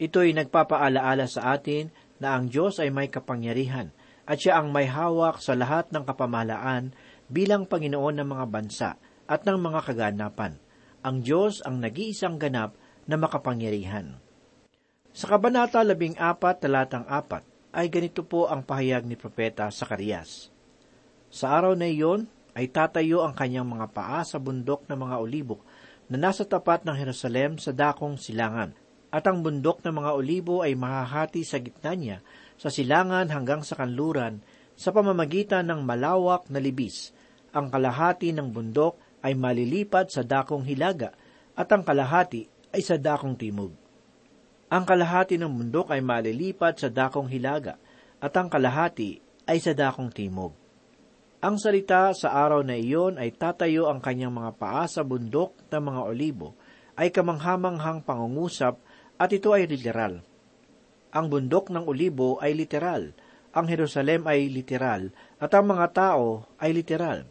Ito'y 0.00 0.32
nagpapaalaala 0.32 1.28
sa 1.28 1.52
atin 1.52 1.92
na 2.16 2.32
ang 2.32 2.48
Diyos 2.48 2.80
ay 2.80 2.88
may 2.88 3.12
kapangyarihan 3.12 3.92
at 4.24 4.40
siya 4.40 4.56
ang 4.56 4.72
may 4.72 4.88
hawak 4.88 5.44
sa 5.44 5.52
lahat 5.52 5.92
ng 5.92 6.04
kapamalaan 6.08 6.96
bilang 7.30 7.64
Panginoon 7.64 8.20
ng 8.20 8.28
mga 8.28 8.46
bansa 8.50 8.90
at 9.30 9.46
ng 9.46 9.56
mga 9.56 9.80
kaganapan. 9.86 10.58
Ang 11.06 11.22
Diyos 11.22 11.62
ang 11.62 11.78
nag-iisang 11.78 12.36
ganap 12.36 12.74
na 13.06 13.16
makapangyarihan. 13.16 14.18
Sa 15.14 15.30
Kabanata 15.30 15.80
14, 15.80 16.18
talatang 16.60 17.06
4, 17.06 17.74
ay 17.78 17.86
ganito 17.86 18.26
po 18.26 18.50
ang 18.50 18.66
pahayag 18.66 19.06
ni 19.06 19.14
Propeta 19.14 19.70
Sakarias. 19.70 20.50
Sa 21.30 21.54
araw 21.54 21.78
na 21.78 21.86
iyon, 21.86 22.26
ay 22.58 22.66
tatayo 22.66 23.22
ang 23.22 23.32
kanyang 23.32 23.66
mga 23.66 23.94
paa 23.94 24.20
sa 24.26 24.42
bundok 24.42 24.90
ng 24.90 24.98
mga 24.98 25.16
olibo 25.22 25.62
na 26.10 26.18
nasa 26.18 26.42
tapat 26.42 26.82
ng 26.82 26.98
Jerusalem 26.98 27.62
sa 27.62 27.70
dakong 27.70 28.18
silangan, 28.18 28.74
at 29.10 29.26
ang 29.26 29.42
bundok 29.42 29.82
ng 29.82 29.94
mga 29.94 30.10
olibo 30.14 30.62
ay 30.62 30.78
mahahati 30.78 31.42
sa 31.42 31.58
gitna 31.58 31.94
niya 31.94 32.18
sa 32.54 32.70
silangan 32.70 33.26
hanggang 33.30 33.62
sa 33.66 33.74
kanluran 33.74 34.38
sa 34.78 34.94
pamamagitan 34.94 35.66
ng 35.66 35.82
malawak 35.82 36.46
na 36.46 36.62
libis 36.62 37.10
ang 37.50 37.66
kalahati 37.70 38.30
ng 38.30 38.48
bundok 38.50 38.98
ay 39.26 39.34
malilipat 39.34 40.14
sa 40.14 40.22
dakong 40.22 40.64
hilaga 40.64 41.12
at 41.58 41.68
ang 41.70 41.82
kalahati 41.82 42.46
ay 42.70 42.80
sa 42.80 42.96
dakong 42.96 43.34
timog. 43.34 43.74
Ang 44.70 44.86
kalahati 44.86 45.34
ng 45.34 45.50
bundok 45.50 45.90
ay 45.90 45.98
malilipat 45.98 46.78
sa 46.78 46.88
dakong 46.88 47.26
hilaga 47.26 47.74
at 48.22 48.30
ang 48.38 48.46
kalahati 48.46 49.18
ay 49.50 49.58
sa 49.58 49.74
dakong 49.74 50.14
timog. 50.14 50.54
Ang 51.40 51.56
salita 51.56 52.12
sa 52.14 52.36
araw 52.36 52.62
na 52.62 52.76
iyon 52.76 53.16
ay 53.18 53.34
tatayo 53.34 53.90
ang 53.90 53.98
kanyang 53.98 54.30
mga 54.30 54.60
paa 54.60 54.84
sa 54.86 55.02
bundok 55.02 55.56
ng 55.72 55.82
mga 55.82 56.00
olibo 56.06 56.54
ay 57.00 57.08
kamanghamanghang 57.08 58.04
pangungusap 58.04 58.76
at 59.16 59.30
ito 59.32 59.56
ay 59.56 59.64
literal. 59.64 60.20
Ang 61.10 61.26
bundok 61.32 61.72
ng 61.72 61.88
olibo 61.88 62.38
ay 62.38 62.54
literal, 62.54 63.16
ang 63.50 63.66
Jerusalem 63.66 64.28
ay 64.30 64.46
literal, 64.46 65.10
at 65.42 65.50
ang 65.56 65.66
mga 65.66 65.86
tao 65.90 66.46
ay 66.62 66.70
literal. 66.76 67.26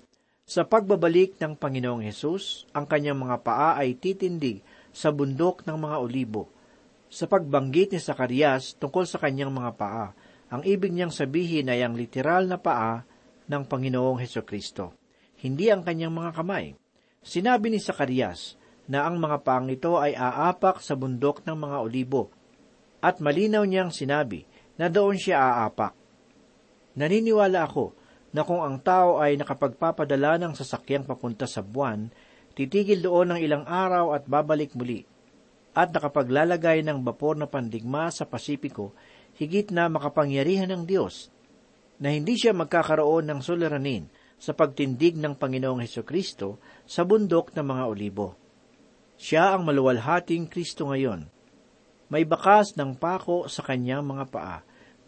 Sa 0.50 0.66
pagbabalik 0.66 1.38
ng 1.38 1.54
Panginoong 1.54 2.02
Hesus, 2.02 2.66
ang 2.74 2.90
kanyang 2.90 3.22
mga 3.22 3.38
paa 3.46 3.78
ay 3.78 3.94
titindig 3.94 4.66
sa 4.90 5.14
bundok 5.14 5.62
ng 5.70 5.78
mga 5.78 6.02
olibo. 6.02 6.50
Sa 7.06 7.30
pagbanggit 7.30 7.94
ni 7.94 8.02
Sakarias 8.02 8.74
tungkol 8.82 9.06
sa 9.06 9.22
kanyang 9.22 9.54
mga 9.54 9.78
paa, 9.78 10.10
ang 10.50 10.66
ibig 10.66 10.90
niyang 10.90 11.14
sabihin 11.14 11.70
ay 11.70 11.86
ang 11.86 11.94
literal 11.94 12.50
na 12.50 12.58
paa 12.58 13.06
ng 13.46 13.62
Panginoong 13.62 14.18
Heso 14.18 14.42
Kristo, 14.42 14.98
hindi 15.38 15.70
ang 15.70 15.86
kanyang 15.86 16.18
mga 16.18 16.42
kamay. 16.42 16.74
Sinabi 17.22 17.70
ni 17.70 17.78
Sakarias 17.78 18.58
na 18.90 19.06
ang 19.06 19.22
mga 19.22 19.46
paang 19.46 19.70
ito 19.70 20.02
ay 20.02 20.18
aapak 20.18 20.82
sa 20.82 20.98
bundok 20.98 21.46
ng 21.46 21.54
mga 21.62 21.78
olibo, 21.78 22.34
at 23.06 23.22
malinaw 23.22 23.70
niyang 23.70 23.94
sinabi 23.94 24.50
na 24.82 24.90
doon 24.90 25.14
siya 25.14 25.38
aapak. 25.38 25.94
Naniniwala 26.98 27.70
ako 27.70 27.99
na 28.30 28.46
kung 28.46 28.62
ang 28.62 28.78
tao 28.78 29.18
ay 29.18 29.38
nakapagpapadala 29.38 30.38
ng 30.42 30.54
sasakyang 30.54 31.06
papunta 31.06 31.50
sa 31.50 31.66
buwan, 31.66 32.14
titigil 32.54 33.02
doon 33.02 33.34
ng 33.36 33.40
ilang 33.42 33.66
araw 33.66 34.14
at 34.14 34.30
babalik 34.30 34.78
muli, 34.78 35.06
at 35.74 35.90
nakapaglalagay 35.94 36.86
ng 36.86 37.02
bapor 37.02 37.38
na 37.38 37.50
pandigma 37.50 38.10
sa 38.14 38.26
Pasipiko, 38.26 38.94
higit 39.38 39.72
na 39.74 39.88
makapangyarihan 39.88 40.70
ng 40.70 40.84
Diyos, 40.86 41.32
na 41.98 42.14
hindi 42.14 42.36
siya 42.38 42.56
magkakaroon 42.56 43.28
ng 43.30 43.40
suliranin 43.42 44.08
sa 44.40 44.56
pagtindig 44.56 45.20
ng 45.20 45.36
Panginoong 45.36 45.84
Heso 45.84 46.08
Kristo 46.08 46.64
sa 46.88 47.04
bundok 47.04 47.52
ng 47.54 47.66
mga 47.66 47.84
olibo. 47.92 48.28
Siya 49.20 49.52
ang 49.52 49.68
maluwalhating 49.68 50.48
Kristo 50.48 50.88
ngayon. 50.88 51.28
May 52.08 52.24
bakas 52.24 52.74
ng 52.80 52.96
pako 52.96 53.52
sa 53.52 53.62
kanyang 53.68 54.08
mga 54.08 54.26
paa, 54.32 54.58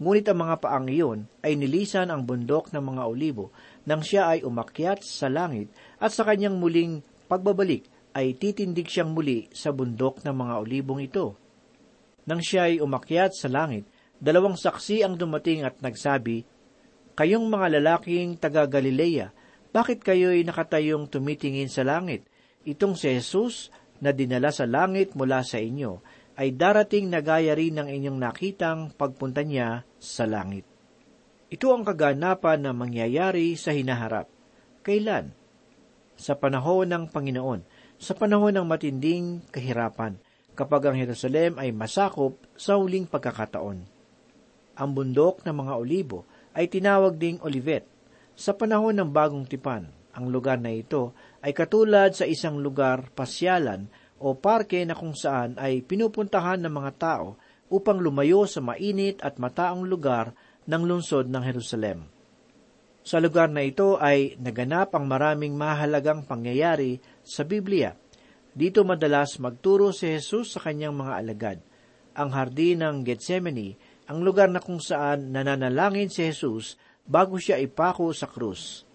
ngunit 0.02 0.26
ang 0.26 0.42
mga 0.42 0.56
paang 0.66 0.90
iyon 0.90 1.30
ay 1.46 1.54
nilisan 1.54 2.10
ang 2.10 2.26
bundok 2.26 2.74
ng 2.74 2.82
mga 2.82 3.04
olibo 3.06 3.54
nang 3.86 4.02
siya 4.02 4.34
ay 4.34 4.42
umakyat 4.42 5.06
sa 5.06 5.30
langit 5.30 5.70
at 6.02 6.10
sa 6.10 6.26
kanyang 6.26 6.58
muling 6.58 7.06
pagbabalik 7.30 7.86
ay 8.18 8.34
titindig 8.36 8.90
siyang 8.90 9.14
muli 9.14 9.48
sa 9.54 9.70
bundok 9.72 10.26
ng 10.26 10.36
mga 10.36 10.54
olibong 10.58 11.00
ito. 11.00 11.38
Nang 12.28 12.44
siya 12.44 12.68
ay 12.68 12.84
umakyat 12.84 13.32
sa 13.32 13.48
langit, 13.48 13.88
dalawang 14.20 14.60
saksi 14.60 15.06
ang 15.06 15.16
dumating 15.16 15.64
at 15.64 15.80
nagsabi, 15.80 16.44
Kayong 17.16 17.48
mga 17.48 17.80
lalaking 17.80 18.36
taga 18.36 18.68
Galilea, 18.68 19.32
bakit 19.72 20.04
kayo'y 20.04 20.44
nakatayong 20.44 21.08
tumitingin 21.08 21.72
sa 21.72 21.88
langit? 21.88 22.28
Itong 22.68 23.00
si 23.00 23.08
Jesus 23.08 23.72
na 24.04 24.12
dinala 24.12 24.52
sa 24.52 24.68
langit 24.68 25.16
mula 25.16 25.46
sa 25.46 25.62
inyo 25.62 26.04
ay 26.40 26.56
darating 26.56 27.12
na 27.12 27.20
gaya 27.20 27.56
rin 27.56 27.80
ng 27.80 27.88
inyong 27.88 28.20
nakitang 28.20 28.94
pagpunta 28.96 29.44
niya 29.44 29.84
sa 30.00 30.24
langit. 30.28 30.64
Ito 31.52 31.76
ang 31.76 31.84
kaganapan 31.84 32.64
na 32.64 32.72
mangyayari 32.72 33.60
sa 33.60 33.76
hinaharap. 33.76 34.32
Kailan? 34.82 35.36
Sa 36.16 36.40
panahon 36.40 36.88
ng 36.88 37.12
Panginoon, 37.12 37.62
sa 38.00 38.16
panahon 38.16 38.56
ng 38.56 38.66
matinding 38.66 39.44
kahirapan, 39.52 40.16
kapag 40.56 40.88
ang 40.88 40.96
Jerusalem 41.00 41.58
ay 41.60 41.72
masakop 41.72 42.40
sa 42.56 42.76
huling 42.78 43.08
pagkakataon. 43.08 43.80
Ang 44.78 44.90
bundok 44.96 45.44
ng 45.44 45.56
mga 45.56 45.74
olibo 45.76 46.24
ay 46.56 46.68
tinawag 46.68 47.16
ding 47.16 47.40
Olivet. 47.44 47.88
Sa 48.36 48.56
panahon 48.56 48.96
ng 48.96 49.10
bagong 49.12 49.48
tipan, 49.48 49.92
ang 50.12 50.28
lugar 50.28 50.60
na 50.60 50.72
ito 50.72 51.16
ay 51.40 51.56
katulad 51.56 52.12
sa 52.12 52.28
isang 52.28 52.60
lugar 52.60 53.12
pasyalan 53.16 53.88
o 54.22 54.38
parke 54.38 54.86
na 54.86 54.94
kung 54.94 55.18
saan 55.18 55.58
ay 55.58 55.82
pinupuntahan 55.82 56.62
ng 56.62 56.72
mga 56.72 56.92
tao 57.02 57.42
upang 57.74 57.98
lumayo 57.98 58.46
sa 58.46 58.62
mainit 58.62 59.18
at 59.26 59.42
mataong 59.42 59.90
lugar 59.90 60.38
ng 60.70 60.84
lungsod 60.86 61.26
ng 61.28 61.42
Jerusalem. 61.42 62.06
Sa 63.02 63.18
lugar 63.18 63.50
na 63.50 63.66
ito 63.66 63.98
ay 63.98 64.38
naganap 64.38 64.94
ang 64.94 65.10
maraming 65.10 65.58
mahalagang 65.58 66.22
pangyayari 66.22 67.02
sa 67.26 67.42
Biblia. 67.42 67.98
Dito 68.54 68.86
madalas 68.86 69.42
magturo 69.42 69.90
si 69.90 70.06
Jesus 70.14 70.54
sa 70.54 70.60
kanyang 70.62 70.94
mga 70.94 71.14
alagad. 71.18 71.58
Ang 72.14 72.30
hardin 72.30 72.86
ng 72.86 72.98
Gethsemane, 73.02 73.80
ang 74.06 74.22
lugar 74.22 74.52
na 74.52 74.62
kung 74.62 74.78
saan 74.78 75.34
nananalangin 75.34 76.12
si 76.14 76.30
Jesus 76.30 76.78
bago 77.08 77.42
siya 77.42 77.58
ipako 77.58 78.14
sa 78.14 78.30
krus. 78.30 78.86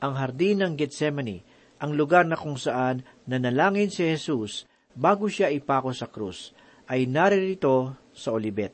Ang 0.00 0.14
hardin 0.14 0.64
ng 0.64 0.72
Gethsemane, 0.78 1.44
ang 1.82 1.98
lugar 1.98 2.24
na 2.24 2.38
kung 2.38 2.56
saan 2.56 3.04
nanalangin 3.28 3.92
si 3.92 4.08
Jesus 4.08 4.64
bago 4.96 5.28
siya 5.28 5.52
ipako 5.52 5.92
sa 5.92 6.08
krus, 6.08 6.56
ay 6.88 7.04
naririto 7.04 7.92
sa 8.16 8.32
Olivet. 8.32 8.72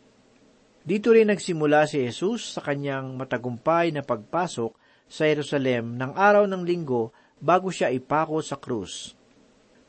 Dito 0.85 1.11
rin 1.11 1.29
nagsimula 1.29 1.91
si 1.91 1.99
Jesus 1.99 2.55
sa 2.55 2.63
kanyang 2.63 3.19
matagumpay 3.19 3.91
na 3.91 4.07
pagpasok 4.07 4.73
sa 5.11 5.27
Jerusalem 5.27 5.99
ng 5.99 6.13
araw 6.15 6.47
ng 6.47 6.63
linggo 6.63 7.11
bago 7.43 7.75
siya 7.75 7.91
ipako 7.91 8.39
sa 8.41 8.57
krus. 8.61 9.17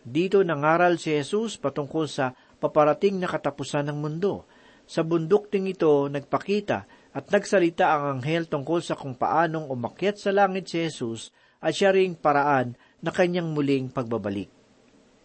Dito 0.02 0.42
nangaral 0.42 0.98
si 0.98 1.14
Jesus 1.14 1.60
patungkol 1.62 2.10
sa 2.10 2.34
paparating 2.58 3.20
na 3.20 3.30
katapusan 3.30 3.92
ng 3.92 3.98
mundo. 4.00 4.48
Sa 4.88 5.04
bundok 5.04 5.52
ding 5.52 5.68
ito 5.68 6.08
nagpakita 6.08 6.80
at 7.12 7.26
nagsalita 7.28 7.92
ang 7.92 8.20
anghel 8.20 8.48
tungkol 8.48 8.80
sa 8.80 8.96
kung 8.96 9.20
paanong 9.20 9.68
umakyat 9.68 10.16
sa 10.16 10.32
langit 10.32 10.72
si 10.72 10.80
Jesus 10.80 11.34
at 11.60 11.76
siya 11.76 11.92
ring 11.92 12.16
paraan 12.16 12.78
na 13.04 13.12
kanyang 13.12 13.52
muling 13.52 13.92
pagbabalik. 13.92 14.55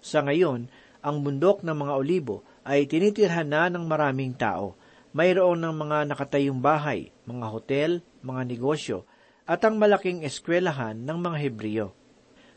Sa 0.01 0.25
ngayon, 0.25 0.73
ang 1.01 1.17
bundok 1.25 1.65
ng 1.65 1.77
mga 1.77 1.93
olibo 1.97 2.45
ay 2.65 2.89
tinitirhan 2.89 3.49
na 3.49 3.69
ng 3.73 3.85
maraming 3.85 4.37
tao. 4.37 4.77
Mayroon 5.17 5.61
ng 5.61 5.75
mga 5.77 5.99
nakatayong 6.13 6.61
bahay, 6.61 7.13
mga 7.25 7.47
hotel, 7.49 7.91
mga 8.25 8.43
negosyo, 8.49 9.09
at 9.49 9.65
ang 9.65 9.77
malaking 9.77 10.23
eskwelahan 10.23 10.95
ng 11.03 11.19
mga 11.19 11.37
Hebreo. 11.41 11.89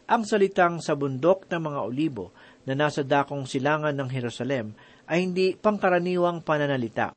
Ang 0.04 0.28
salitang 0.28 0.84
sa 0.84 0.94
bundok 1.00 1.48
ng 1.48 1.62
mga 1.64 1.80
olibo 1.88 2.36
na 2.68 2.76
nasa 2.76 3.02
dakong 3.02 3.48
silangan 3.48 3.96
ng 3.96 4.10
Jerusalem 4.12 4.76
ay 5.08 5.24
hindi 5.24 5.56
pangkaraniwang 5.56 6.44
pananalita. 6.44 7.16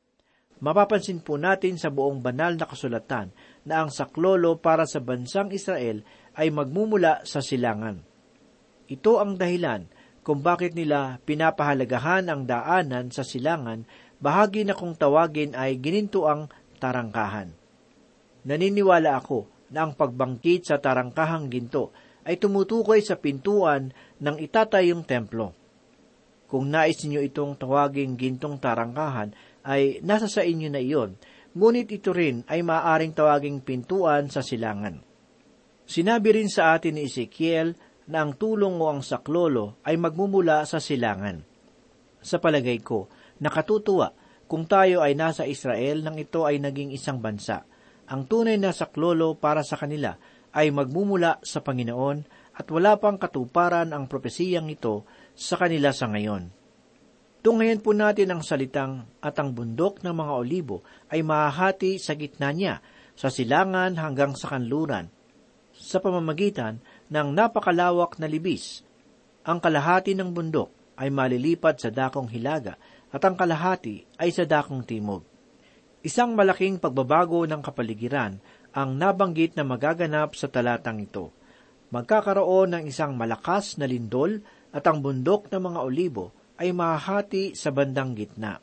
Mapapansin 0.57 1.21
po 1.21 1.37
natin 1.37 1.77
sa 1.77 1.93
buong 1.93 2.25
banal 2.25 2.57
na 2.57 2.65
kasulatan 2.65 3.29
na 3.69 3.85
ang 3.85 3.93
saklolo 3.93 4.57
para 4.57 4.89
sa 4.89 5.05
bansang 5.05 5.53
Israel 5.53 6.01
ay 6.33 6.49
magmumula 6.49 7.21
sa 7.29 7.45
silangan. 7.45 8.01
Ito 8.89 9.21
ang 9.21 9.37
dahilan 9.37 9.91
kung 10.27 10.43
bakit 10.43 10.75
nila 10.75 11.23
pinapahalagahan 11.23 12.27
ang 12.27 12.51
daanan 12.51 13.15
sa 13.15 13.23
silangan 13.23 13.87
bahagi 14.19 14.67
na 14.67 14.75
kung 14.75 14.99
tawagin 14.99 15.55
ay 15.55 15.79
ginintuang 15.79 16.51
tarangkahan. 16.83 17.55
Naniniwala 18.43 19.23
ako 19.23 19.71
na 19.71 19.87
ang 19.87 19.95
pagbangkit 19.95 20.67
sa 20.67 20.83
tarangkahang 20.83 21.47
ginto 21.47 21.95
ay 22.27 22.43
tumutukoy 22.43 23.07
sa 23.07 23.15
pintuan 23.23 23.95
ng 24.19 24.37
itatayong 24.43 25.07
templo. 25.07 25.55
Kung 26.51 26.75
nais 26.75 26.99
ninyo 26.99 27.23
itong 27.31 27.55
tawaging 27.63 28.19
gintong 28.19 28.59
tarangkahan, 28.59 29.31
ay 29.63 30.03
nasa 30.03 30.27
sa 30.27 30.43
inyo 30.43 30.71
na 30.71 30.83
iyon, 30.83 31.15
ngunit 31.55 31.87
ito 31.91 32.11
rin 32.11 32.43
ay 32.51 32.67
maaaring 32.67 33.15
tawaging 33.15 33.63
pintuan 33.63 34.27
sa 34.27 34.43
silangan. 34.43 35.03
Sinabi 35.87 36.35
rin 36.35 36.51
sa 36.51 36.75
atin 36.75 36.99
ni 36.99 37.07
Ezekiel 37.07 37.79
na 38.07 38.23
ang 38.23 38.35
tulong 38.39 38.79
o 38.79 38.87
ang 38.91 39.03
saklolo 39.03 39.83
ay 39.83 39.99
magmumula 39.99 40.63
sa 40.63 40.79
silangan. 40.79 41.43
Sa 42.23 42.39
palagay 42.39 42.83
ko, 42.83 43.11
nakatutuwa 43.43 44.15
kung 44.47 44.67
tayo 44.67 45.03
ay 45.03 45.19
nasa 45.19 45.43
Israel 45.47 46.07
nang 46.07 46.19
ito 46.19 46.47
ay 46.47 46.63
naging 46.63 46.95
isang 46.95 47.19
bansa. 47.19 47.67
Ang 48.07 48.31
tunay 48.31 48.55
na 48.59 48.71
saklolo 48.71 49.35
para 49.35 49.67
sa 49.67 49.75
kanila 49.75 50.15
ay 50.55 50.71
magmumula 50.71 51.43
sa 51.43 51.59
Panginoon 51.61 52.23
at 52.57 52.67
wala 52.73 52.97
pang 52.97 53.19
katuparan 53.19 53.93
ang 53.93 54.09
propesiyang 54.09 54.71
ito 54.71 55.05
sa 55.37 55.59
kanila 55.61 55.93
sa 55.93 56.09
ngayon. 56.09 56.49
Tunghayan 57.45 57.79
po 57.79 57.95
natin 57.95 58.33
ang 58.33 58.43
salitang 58.43 59.07
at 59.23 59.37
ang 59.39 59.55
bundok 59.55 60.03
ng 60.03 60.15
mga 60.15 60.33
olibo 60.35 60.83
ay 61.13 61.23
mahahati 61.23 62.01
sa 62.01 62.19
gitna 62.19 62.51
niya, 62.51 62.83
sa 63.15 63.31
silangan 63.31 63.95
hanggang 64.01 64.35
sa 64.35 64.57
kanluran, 64.57 65.13
sa 65.77 66.01
pamamagitan 66.01 66.81
ng 67.13 67.29
napakalawak 67.35 68.19
na 68.19 68.27
libis. 68.27 68.83
Ang 69.47 69.63
kalahati 69.63 70.15
ng 70.19 70.31
bundok 70.35 70.71
ay 70.99 71.13
malilipad 71.13 71.79
sa 71.79 71.93
dakong 71.93 72.27
hilaga 72.33 72.75
at 73.13 73.23
ang 73.23 73.39
kalahati 73.39 74.03
ay 74.19 74.35
sa 74.35 74.43
dakong 74.43 74.83
timog. 74.83 75.23
Isang 76.03 76.35
malaking 76.39 76.79
pagbabago 76.79 77.47
ng 77.47 77.63
kapaligiran 77.63 78.39
ang 78.77 78.95
nabanggit 78.95 79.57
na 79.57 79.65
magaganap 79.65 80.37
sa 80.37 80.47
talatang 80.47 81.03
ito. 81.03 81.33
Magkakaroon 81.91 82.75
ng 82.75 82.85
isang 82.91 83.15
malakas 83.15 83.79
na 83.79 83.87
lindol 83.87 84.43
at 84.75 84.85
ang 84.85 85.01
bundok 85.01 85.49
ng 85.51 85.63
mga 85.63 85.81
olibo 85.81 86.35
ay 86.59 86.75
mahahati 86.75 87.55
sa 87.55 87.73
bandang 87.73 88.13
gitna. 88.13 88.59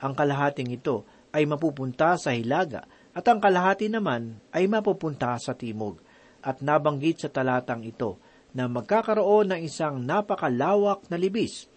Ang 0.00 0.12
kalahating 0.16 0.72
ito 0.72 1.04
ay 1.30 1.44
mapupunta 1.44 2.16
sa 2.16 2.32
hilaga 2.32 2.86
at 3.10 3.26
ang 3.26 3.42
kalahati 3.42 3.90
naman 3.90 4.38
ay 4.54 4.70
mapupunta 4.70 5.34
sa 5.36 5.52
timog. 5.52 5.98
At 6.40 6.64
nabanggit 6.64 7.24
sa 7.24 7.28
talatang 7.28 7.84
ito 7.84 8.16
na 8.56 8.66
magkakaroon 8.66 9.52
ng 9.52 9.60
isang 9.62 10.00
napakalawak 10.00 11.06
na 11.12 11.20
libis. 11.20 11.68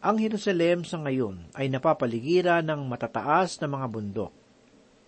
Ang 0.00 0.22
Jerusalem 0.22 0.86
sa 0.86 0.98
ngayon 0.98 1.52
ay 1.54 1.68
napapaligiran 1.68 2.64
ng 2.64 2.88
matataas 2.88 3.60
na 3.60 3.68
mga 3.68 3.86
bundok. 3.90 4.32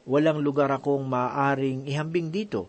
Walang 0.05 0.43
lugar 0.43 0.69
akong 0.71 1.07
maaaring 1.07 1.87
ihambing 1.87 2.29
dito. 2.29 2.69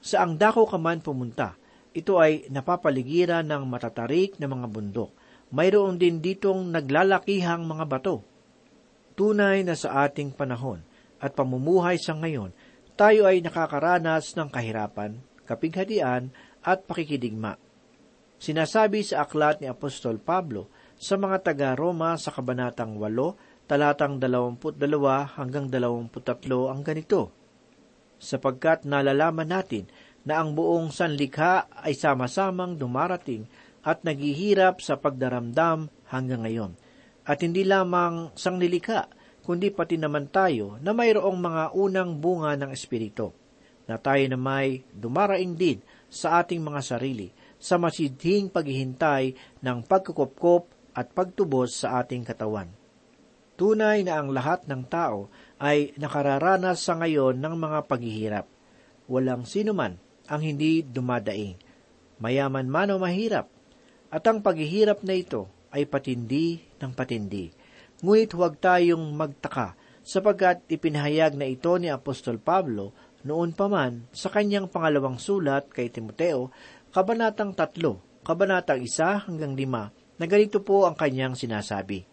Sa 0.00 0.24
ang 0.24 0.38
dako 0.38 0.64
ka 0.70 0.78
man 0.80 1.02
pumunta, 1.04 1.58
ito 1.90 2.16
ay 2.16 2.48
napapaligiran 2.48 3.44
ng 3.44 3.66
matatarik 3.66 4.38
na 4.38 4.46
mga 4.46 4.66
bundok 4.70 5.10
mayroon 5.50 5.98
din 5.98 6.22
ditong 6.22 6.70
naglalakihang 6.70 7.66
mga 7.66 7.84
bato. 7.90 8.22
Tunay 9.18 9.66
na 9.66 9.74
sa 9.74 10.06
ating 10.06 10.32
panahon 10.32 10.80
at 11.18 11.34
pamumuhay 11.34 11.98
sa 11.98 12.16
ngayon, 12.16 12.54
tayo 12.94 13.26
ay 13.26 13.42
nakakaranas 13.42 14.38
ng 14.38 14.48
kahirapan, 14.48 15.18
kapighatian 15.50 16.30
at 16.62 16.86
pakikidigma. 16.86 17.58
Sinasabi 18.38 19.02
sa 19.02 19.26
aklat 19.26 19.58
ni 19.58 19.66
Apostol 19.66 20.22
Pablo 20.22 20.70
sa 20.94 21.18
mga 21.18 21.42
taga-Roma 21.42 22.14
sa 22.14 22.30
Kabanatang 22.30 22.94
8, 22.96 23.66
talatang 23.66 24.22
22 24.22 24.78
hanggang 25.36 25.66
23 25.66 26.70
ang 26.70 26.80
ganito. 26.86 27.34
Sapagkat 28.22 28.86
nalalaman 28.86 29.50
natin 29.50 29.90
na 30.24 30.40
ang 30.40 30.56
buong 30.56 30.92
sanlikha 30.92 31.68
ay 31.84 31.96
sama-samang 31.96 32.76
dumarating 32.76 33.48
at 33.80 34.04
naghihirap 34.04 34.84
sa 34.84 35.00
pagdaramdam 35.00 35.88
hanggang 36.08 36.44
ngayon. 36.44 36.72
At 37.24 37.40
hindi 37.40 37.64
lamang 37.64 38.36
sang 38.36 38.60
nilika, 38.60 39.08
kundi 39.44 39.72
pati 39.72 39.96
naman 39.96 40.28
tayo 40.28 40.76
na 40.84 40.92
mayroong 40.92 41.38
mga 41.40 41.62
unang 41.72 42.20
bunga 42.20 42.56
ng 42.56 42.70
Espiritu, 42.72 43.32
na 43.90 43.98
tayo 43.98 44.22
na 44.30 44.38
may 44.38 44.86
dumaraing 44.94 45.58
din 45.58 45.82
sa 46.06 46.38
ating 46.38 46.62
mga 46.62 46.78
sarili, 46.86 47.34
sa 47.58 47.74
masidhing 47.74 48.46
paghihintay 48.46 49.34
ng 49.58 49.78
pagkukopkop 49.82 50.70
at 50.94 51.10
pagtubos 51.10 51.82
sa 51.82 51.98
ating 51.98 52.22
katawan. 52.22 52.70
Tunay 53.58 54.06
na 54.06 54.22
ang 54.22 54.30
lahat 54.30 54.64
ng 54.70 54.88
tao 54.88 55.28
ay 55.60 55.92
nakararanas 55.98 56.80
sa 56.80 56.96
ngayon 56.96 57.36
ng 57.36 57.54
mga 57.58 57.78
paghihirap. 57.90 58.46
Walang 59.10 59.44
sino 59.44 59.74
man 59.76 60.00
ang 60.30 60.40
hindi 60.40 60.80
dumadaing, 60.86 61.58
mayaman 62.22 62.70
man 62.70 62.94
o 62.94 62.96
mahirap. 62.96 63.50
At 64.08 64.24
ang 64.30 64.40
paghihirap 64.40 65.02
na 65.02 65.18
ito 65.18 65.50
ay 65.74 65.84
patindi 65.84 66.62
ng 66.78 66.94
patindi. 66.94 67.52
Ngunit 68.00 68.32
huwag 68.32 68.56
tayong 68.56 69.12
magtaka 69.12 69.76
sapagkat 70.00 70.64
ipinahayag 70.72 71.36
na 71.36 71.44
ito 71.44 71.70
ni 71.76 71.92
Apostol 71.92 72.40
Pablo 72.40 72.96
noon 73.26 73.52
pa 73.52 73.68
man 73.68 74.08
sa 74.14 74.32
kanyang 74.32 74.70
pangalawang 74.70 75.20
sulat 75.20 75.68
kay 75.68 75.92
Timoteo, 75.92 76.48
kabanatang 76.90 77.52
tatlo, 77.52 78.00
kabanatang 78.24 78.80
isa 78.80 79.20
hanggang 79.24 79.54
lima, 79.54 79.92
na 80.20 80.24
ganito 80.28 80.60
po 80.60 80.84
ang 80.84 80.96
kanyang 80.96 81.36
sinasabi. 81.36 82.04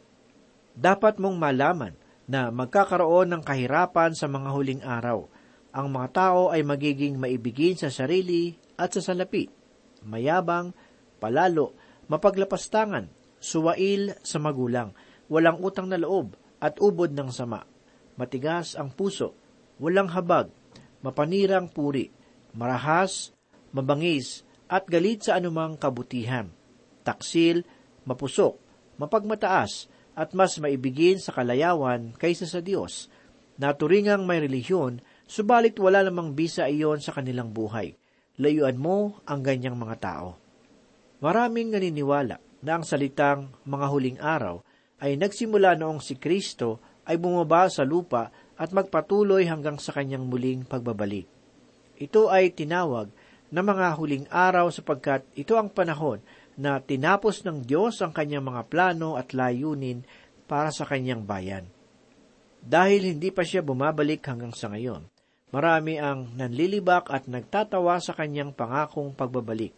Dapat 0.78 1.20
mong 1.20 1.36
malaman 1.36 1.94
na 2.28 2.52
magkakaroon 2.52 3.32
ng 3.32 3.42
kahirapan 3.44 4.12
sa 4.14 4.28
mga 4.28 4.50
huling 4.52 4.84
araw. 4.84 5.26
Ang 5.72 5.88
mga 5.96 6.08
tao 6.12 6.42
ay 6.52 6.64
magiging 6.64 7.16
maibigin 7.16 7.80
sa 7.80 7.88
sarili 7.88 8.56
at 8.76 8.94
sa 8.94 9.02
salapi, 9.02 9.48
mayabang, 10.04 10.76
palalo, 11.18 11.74
mapaglapastangan, 12.12 13.10
suwail 13.40 14.16
sa 14.24 14.38
magulang, 14.40 14.92
walang 15.32 15.60
utang 15.64 15.88
na 15.88 16.00
loob, 16.00 16.36
at 16.58 16.82
ubod 16.82 17.14
ng 17.14 17.30
sama. 17.30 17.64
Matigas 18.18 18.74
ang 18.74 18.90
puso, 18.90 19.38
walang 19.78 20.10
habag, 20.10 20.50
mapanirang 21.02 21.70
puri, 21.70 22.10
marahas, 22.54 23.34
mabangis, 23.72 24.48
at 24.68 24.84
galit 24.90 25.24
sa 25.24 25.40
anumang 25.40 25.80
kabutihan. 25.80 26.52
Taksil, 27.08 27.64
mapusok, 28.04 28.60
mapagmataas, 29.00 29.88
at 30.18 30.34
mas 30.34 30.58
maibigin 30.58 31.22
sa 31.22 31.32
kalayawan 31.32 32.18
kaysa 32.18 32.50
sa 32.50 32.60
Diyos. 32.60 33.08
Naturingang 33.62 34.26
may 34.26 34.42
relihiyon, 34.42 35.00
subalit 35.30 35.78
wala 35.78 36.02
namang 36.02 36.34
bisa 36.34 36.66
iyon 36.66 36.98
sa 37.00 37.14
kanilang 37.14 37.54
buhay. 37.54 37.94
Layuan 38.38 38.78
mo 38.78 39.22
ang 39.30 39.46
ganyang 39.46 39.78
mga 39.78 39.96
tao. 40.02 40.38
Maraming 41.22 41.74
naniniwala 41.74 42.38
na 42.62 42.72
ang 42.78 42.86
salitang 42.86 43.50
mga 43.66 43.86
huling 43.90 44.20
araw 44.22 44.62
ay 45.02 45.18
nagsimula 45.18 45.78
noong 45.78 46.02
si 46.02 46.18
Kristo 46.18 46.82
ay 47.06 47.18
bumaba 47.18 47.70
sa 47.70 47.86
lupa 47.86 48.30
at 48.58 48.74
magpatuloy 48.74 49.46
hanggang 49.46 49.78
sa 49.78 49.94
kanyang 49.94 50.26
muling 50.26 50.66
pagbabalik. 50.66 51.30
Ito 51.98 52.30
ay 52.34 52.54
tinawag 52.54 53.10
na 53.54 53.62
mga 53.64 53.96
huling 53.96 54.26
araw 54.28 54.68
sapagkat 54.74 55.24
ito 55.38 55.56
ang 55.56 55.72
panahon 55.72 56.20
na 56.58 56.82
tinapos 56.82 57.46
ng 57.46 57.64
Diyos 57.64 58.02
ang 58.02 58.12
kanyang 58.12 58.50
mga 58.50 58.68
plano 58.68 59.16
at 59.16 59.32
layunin 59.32 60.04
para 60.50 60.74
sa 60.74 60.84
kanyang 60.84 61.24
bayan. 61.24 61.70
Dahil 62.60 63.16
hindi 63.16 63.30
pa 63.32 63.46
siya 63.46 63.64
bumabalik 63.64 64.26
hanggang 64.26 64.52
sa 64.52 64.74
ngayon, 64.74 65.08
marami 65.54 66.02
ang 66.02 66.34
nanlilibak 66.36 67.08
at 67.14 67.30
nagtatawa 67.30 68.02
sa 68.04 68.12
kanyang 68.18 68.52
pangakong 68.52 69.16
pagbabalik. 69.16 69.72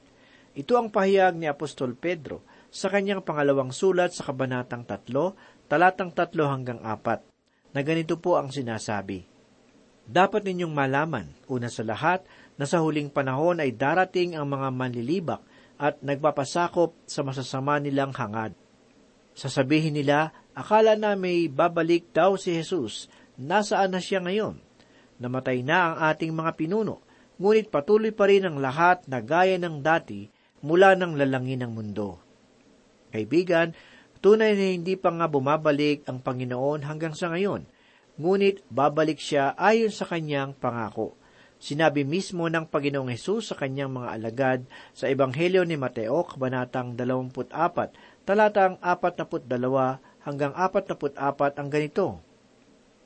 Ito 0.58 0.74
ang 0.80 0.90
pahayag 0.90 1.38
ni 1.38 1.46
Apostol 1.46 1.94
Pedro 1.94 2.42
sa 2.74 2.90
kanyang 2.90 3.22
pangalawang 3.22 3.70
sulat 3.70 4.18
sa 4.18 4.26
Kabanatang 4.26 4.88
3, 4.88 5.70
talatang 5.70 6.10
3 6.10 6.34
hanggang 6.50 6.82
4, 6.82 7.29
na 7.74 7.82
ganito 7.86 8.18
po 8.18 8.38
ang 8.38 8.50
sinasabi. 8.50 9.26
Dapat 10.10 10.42
ninyong 10.42 10.74
malaman, 10.74 11.30
una 11.46 11.70
sa 11.70 11.86
lahat, 11.86 12.26
na 12.58 12.66
sa 12.66 12.82
huling 12.82 13.14
panahon 13.14 13.62
ay 13.62 13.72
darating 13.72 14.34
ang 14.34 14.50
mga 14.50 14.74
manlilibak 14.74 15.42
at 15.80 16.02
nagpapasakop 16.02 16.98
sa 17.06 17.22
masasama 17.22 17.78
nilang 17.78 18.12
hangad. 18.12 18.58
Sasabihin 19.38 19.96
nila, 19.96 20.36
akala 20.52 21.00
na 21.00 21.16
may 21.16 21.48
babalik 21.48 22.10
daw 22.12 22.36
si 22.36 22.58
Jesus, 22.58 23.08
nasaan 23.40 23.96
na 23.96 24.02
siya 24.04 24.20
ngayon? 24.20 24.60
Namatay 25.22 25.64
na 25.64 25.94
ang 25.94 25.98
ating 26.12 26.36
mga 26.36 26.58
pinuno, 26.60 27.00
ngunit 27.40 27.72
patuloy 27.72 28.12
pa 28.12 28.28
rin 28.28 28.44
ang 28.44 28.60
lahat 28.60 29.08
na 29.08 29.24
gaya 29.24 29.56
ng 29.56 29.80
dati 29.80 30.28
mula 30.60 30.98
ng 31.00 31.16
lalangin 31.16 31.64
ng 31.64 31.72
mundo. 31.72 32.20
Kaibigan, 33.16 33.72
tunay 34.20 34.56
na 34.56 34.76
hindi 34.76 35.00
pa 35.00 35.12
nga 35.12 35.28
bumabalik 35.28 36.08
ang 36.08 36.20
Panginoon 36.20 36.84
hanggang 36.88 37.16
sa 37.16 37.32
ngayon, 37.32 37.64
ngunit 38.20 38.64
babalik 38.68 39.20
siya 39.20 39.56
ayon 39.56 39.92
sa 39.92 40.04
kanyang 40.08 40.52
pangako. 40.56 41.16
Sinabi 41.60 42.08
mismo 42.08 42.48
ng 42.48 42.72
Panginoong 42.72 43.12
Hesus 43.12 43.52
sa 43.52 43.56
kanyang 43.60 43.92
mga 43.92 44.10
alagad 44.16 44.60
sa 44.96 45.12
Ebanghelyo 45.12 45.68
ni 45.68 45.76
Mateo, 45.76 46.24
Kabanatang 46.24 46.96
24, 46.96 48.24
talatang 48.24 48.80
42 48.80 49.44
hanggang 50.24 50.56
44 50.56 51.60
ang 51.60 51.68
ganito. 51.68 52.24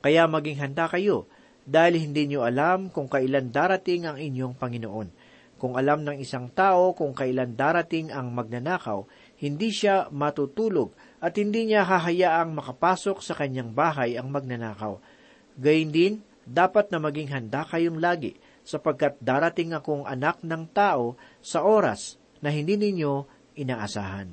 Kaya 0.06 0.30
maging 0.30 0.62
handa 0.62 0.86
kayo, 0.86 1.26
dahil 1.64 1.96
hindi 1.96 2.28
nyo 2.28 2.44
alam 2.44 2.92
kung 2.92 3.08
kailan 3.08 3.48
darating 3.48 4.04
ang 4.04 4.20
inyong 4.20 4.54
Panginoon. 4.54 5.08
Kung 5.56 5.80
alam 5.80 6.04
ng 6.04 6.20
isang 6.20 6.52
tao 6.52 6.92
kung 6.92 7.16
kailan 7.16 7.56
darating 7.56 8.12
ang 8.12 8.36
magnanakaw, 8.36 9.08
hindi 9.40 9.74
siya 9.74 10.08
matutulog 10.10 10.94
at 11.18 11.34
hindi 11.40 11.70
niya 11.70 11.82
hahayaang 11.86 12.54
makapasok 12.54 13.18
sa 13.24 13.34
kanyang 13.34 13.74
bahay 13.74 14.14
ang 14.14 14.30
magnanakaw. 14.30 15.00
Gayun 15.58 15.90
din, 15.90 16.14
dapat 16.44 16.92
na 16.92 17.00
maging 17.00 17.32
handa 17.32 17.64
kayong 17.64 17.98
lagi 17.98 18.36
sapagkat 18.64 19.16
darating 19.20 19.72
akong 19.72 20.04
anak 20.04 20.40
ng 20.44 20.68
tao 20.72 21.16
sa 21.40 21.64
oras 21.64 22.20
na 22.44 22.52
hindi 22.52 22.76
ninyo 22.76 23.12
inaasahan. 23.56 24.28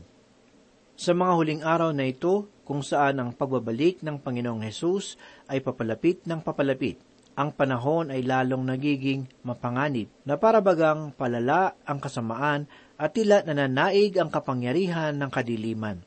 Sa 1.02 1.18
mga 1.18 1.34
huling 1.34 1.64
araw 1.66 1.92
na 1.96 2.06
ito, 2.06 2.52
kung 2.62 2.86
saan 2.86 3.18
ang 3.18 3.34
pagbabalik 3.34 4.06
ng 4.06 4.22
Panginoong 4.22 4.62
Hesus 4.62 5.18
ay 5.50 5.64
papalapit 5.64 6.24
ng 6.30 6.40
papalapit, 6.46 7.02
ang 7.32 7.56
panahon 7.56 8.12
ay 8.12 8.28
lalong 8.28 8.68
nagiging 8.68 9.26
mapanganib 9.42 10.12
na 10.28 10.36
parabagang 10.36 11.16
palala 11.16 11.80
ang 11.88 12.04
kasamaan 12.04 12.68
at 13.02 13.18
tila 13.18 13.42
nananaig 13.42 14.14
ang 14.22 14.30
kapangyarihan 14.30 15.18
ng 15.18 15.34
kadiliman. 15.34 16.06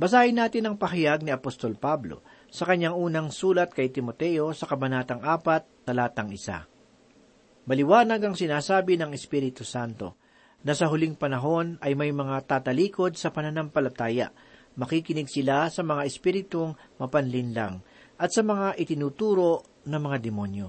Basahin 0.00 0.40
natin 0.40 0.64
ang 0.64 0.80
pahayag 0.80 1.20
ni 1.20 1.28
Apostol 1.28 1.76
Pablo 1.76 2.24
sa 2.48 2.64
kanyang 2.64 2.96
unang 2.96 3.28
sulat 3.28 3.76
kay 3.76 3.92
Timoteo 3.92 4.56
sa 4.56 4.64
Kabanatang 4.64 5.20
4, 5.20 5.84
talatang 5.84 6.32
1. 6.32 7.68
Maliwanag 7.68 8.24
ang 8.24 8.32
sinasabi 8.32 8.96
ng 8.96 9.12
Espiritu 9.12 9.68
Santo 9.68 10.16
na 10.64 10.72
sa 10.72 10.88
huling 10.88 11.20
panahon 11.20 11.76
ay 11.84 11.92
may 11.92 12.08
mga 12.08 12.48
tatalikod 12.48 13.20
sa 13.20 13.28
pananampalataya. 13.28 14.32
Makikinig 14.80 15.28
sila 15.28 15.68
sa 15.68 15.84
mga 15.84 16.08
espiritong 16.08 16.72
mapanlinlang 16.96 17.84
at 18.16 18.32
sa 18.32 18.40
mga 18.40 18.80
itinuturo 18.80 19.84
ng 19.84 20.00
mga 20.00 20.16
demonyo. 20.24 20.68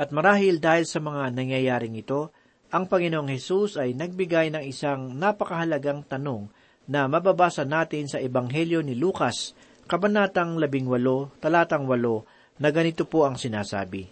At 0.00 0.08
marahil 0.16 0.56
dahil 0.56 0.88
sa 0.88 1.04
mga 1.04 1.28
nangyayaring 1.36 2.00
ito, 2.00 2.32
ang 2.70 2.86
Panginoong 2.86 3.26
Hesus 3.26 3.74
ay 3.82 3.98
nagbigay 3.98 4.54
ng 4.54 4.62
isang 4.62 5.10
napakahalagang 5.18 6.06
tanong 6.06 6.46
na 6.86 7.10
mababasa 7.10 7.66
natin 7.66 8.06
sa 8.06 8.22
Ebanghelyo 8.22 8.82
ni 8.82 8.94
Lucas, 8.94 9.54
Kabanatang 9.90 10.54
18, 10.54 11.42
Talatang 11.42 11.86
8, 11.90 12.62
na 12.62 12.68
ganito 12.70 13.02
po 13.10 13.26
ang 13.26 13.34
sinasabi. 13.34 14.06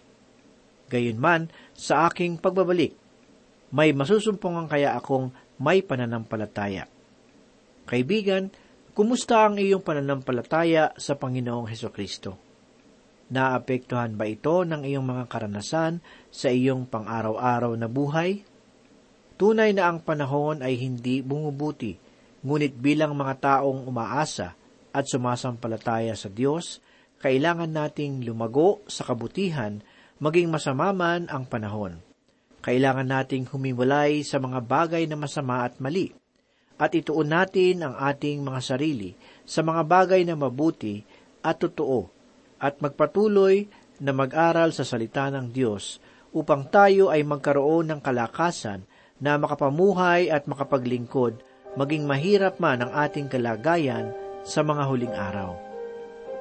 Gayunman, 0.91 1.47
sa 1.71 2.11
aking 2.11 2.35
pagbabalik, 2.35 2.91
may 3.71 3.95
masusumpungan 3.95 4.67
kaya 4.67 4.97
akong 4.97 5.31
may 5.61 5.79
pananampalataya. 5.79 6.89
Kaibigan, 7.87 8.51
kumusta 8.91 9.47
ang 9.47 9.55
iyong 9.55 9.85
pananampalataya 9.85 10.97
sa 10.99 11.15
Panginoong 11.15 11.69
Heso 11.71 11.93
Kristo? 11.95 12.35
Naapektuhan 13.29 14.17
ba 14.17 14.25
ito 14.25 14.65
ng 14.65 14.81
iyong 14.81 15.05
mga 15.05 15.29
karanasan 15.29 16.01
sa 16.33 16.49
iyong 16.49 16.89
pang-araw-araw 16.89 17.77
na 17.77 17.85
buhay? 17.85 18.48
Tunay 19.39 19.71
na 19.71 19.87
ang 19.87 20.03
panahon 20.03 20.59
ay 20.59 20.75
hindi 20.75 21.23
bumubuti, 21.23 21.95
ngunit 22.43 22.75
bilang 22.75 23.15
mga 23.15 23.39
taong 23.39 23.87
umaasa 23.87 24.51
at 24.91 25.07
sumasampalataya 25.07 26.11
sa 26.11 26.27
Diyos, 26.27 26.83
kailangan 27.23 27.71
nating 27.71 28.27
lumago 28.27 28.83
sa 28.91 29.07
kabutihan 29.07 29.79
maging 30.19 30.51
masama 30.51 30.91
man 30.91 31.31
ang 31.31 31.47
panahon. 31.47 32.03
Kailangan 32.59 33.07
nating 33.07 33.47
humiwalay 33.47 34.27
sa 34.27 34.43
mga 34.43 34.59
bagay 34.59 35.07
na 35.07 35.15
masama 35.15 35.63
at 35.63 35.79
mali, 35.79 36.11
at 36.75 36.91
ituon 36.91 37.31
natin 37.31 37.87
ang 37.87 37.95
ating 37.95 38.43
mga 38.43 38.59
sarili 38.59 39.15
sa 39.47 39.63
mga 39.63 39.87
bagay 39.87 40.27
na 40.27 40.35
mabuti 40.35 40.99
at 41.39 41.63
totoo, 41.63 42.11
at 42.59 42.83
magpatuloy 42.83 43.71
na 44.03 44.11
mag-aral 44.11 44.75
sa 44.75 44.83
salita 44.83 45.31
ng 45.31 45.47
Diyos 45.47 46.03
upang 46.35 46.67
tayo 46.67 47.07
ay 47.07 47.23
magkaroon 47.23 47.87
ng 47.87 47.99
kalakasan 48.03 48.83
na 49.19 49.35
makapamuhay 49.35 50.31
at 50.31 50.47
makapaglingkod, 50.47 51.39
maging 51.75 52.07
mahirap 52.07 52.57
man 52.57 52.83
ang 52.83 52.91
ating 52.91 53.27
kalagayan 53.27 54.11
sa 54.43 54.63
mga 54.63 54.83
huling 54.87 55.15
araw. 55.15 55.53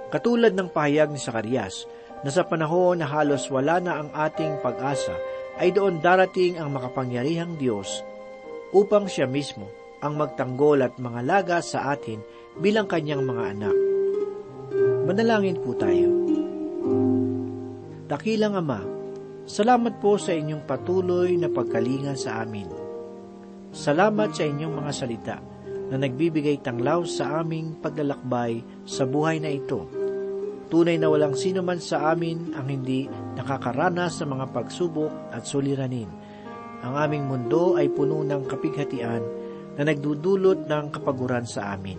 Katulad 0.08 0.56
ng 0.56 0.72
pahayag 0.72 1.12
ni 1.12 1.20
Sakarias, 1.20 1.84
na 2.24 2.30
sa 2.34 2.42
panahon 2.42 2.98
na 2.98 3.06
halos 3.06 3.46
wala 3.46 3.78
na 3.78 4.02
ang 4.02 4.10
ating 4.10 4.58
pag-asa, 4.64 5.14
ay 5.58 5.74
doon 5.74 5.98
darating 5.98 6.58
ang 6.58 6.70
makapangyarihang 6.70 7.58
Diyos 7.58 8.02
upang 8.70 9.10
siya 9.10 9.26
mismo 9.26 9.66
ang 9.98 10.14
magtanggol 10.14 10.86
at 10.86 10.94
mangalaga 11.02 11.58
sa 11.58 11.90
atin 11.90 12.22
bilang 12.62 12.86
kanyang 12.86 13.26
mga 13.26 13.44
anak. 13.58 13.76
Manalangin 15.08 15.58
po 15.58 15.74
tayo. 15.74 16.10
Dakilang 18.06 18.54
Ama, 18.56 18.80
salamat 19.48 19.96
po 19.96 20.20
sa 20.20 20.36
inyong 20.36 20.68
patuloy 20.68 21.32
na 21.40 21.48
pagkalinga 21.48 22.12
sa 22.12 22.44
amin. 22.44 22.68
Salamat 23.72 24.36
sa 24.36 24.44
inyong 24.44 24.74
mga 24.76 24.92
salita 24.92 25.36
na 25.88 25.96
nagbibigay 25.96 26.60
tanglaw 26.60 27.00
sa 27.08 27.40
aming 27.40 27.80
paglalakbay 27.80 28.60
sa 28.84 29.08
buhay 29.08 29.40
na 29.40 29.48
ito. 29.48 29.88
Tunay 30.68 31.00
na 31.00 31.08
walang 31.08 31.32
sino 31.32 31.64
man 31.64 31.80
sa 31.80 32.12
amin 32.12 32.52
ang 32.52 32.68
hindi 32.68 33.08
nakakaranas 33.08 34.20
sa 34.20 34.28
mga 34.28 34.52
pagsubok 34.52 35.32
at 35.32 35.48
suliranin. 35.48 36.12
Ang 36.84 36.94
aming 36.94 37.24
mundo 37.24 37.80
ay 37.80 37.88
puno 37.88 38.20
ng 38.20 38.44
kapighatian 38.44 39.24
na 39.80 39.82
nagdudulot 39.88 40.68
ng 40.68 40.92
kapaguran 40.92 41.48
sa 41.48 41.72
amin. 41.72 41.96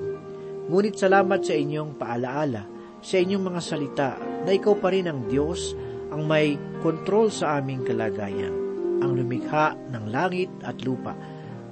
Ngunit 0.70 1.02
salamat 1.02 1.42
sa 1.42 1.58
inyong 1.58 1.98
paalaala, 1.98 2.62
sa 3.02 3.18
inyong 3.18 3.42
mga 3.42 3.62
salita 3.66 4.12
na 4.46 4.54
ikaw 4.54 4.78
pa 4.78 4.94
rin 4.94 5.10
ang 5.10 5.26
Diyos 5.26 5.74
ang 6.10 6.26
may 6.26 6.58
kontrol 6.82 7.30
sa 7.30 7.62
aming 7.62 7.86
kalagayan, 7.86 8.54
ang 9.00 9.14
lumikha 9.14 9.78
ng 9.94 10.10
langit 10.10 10.50
at 10.66 10.82
lupa. 10.82 11.14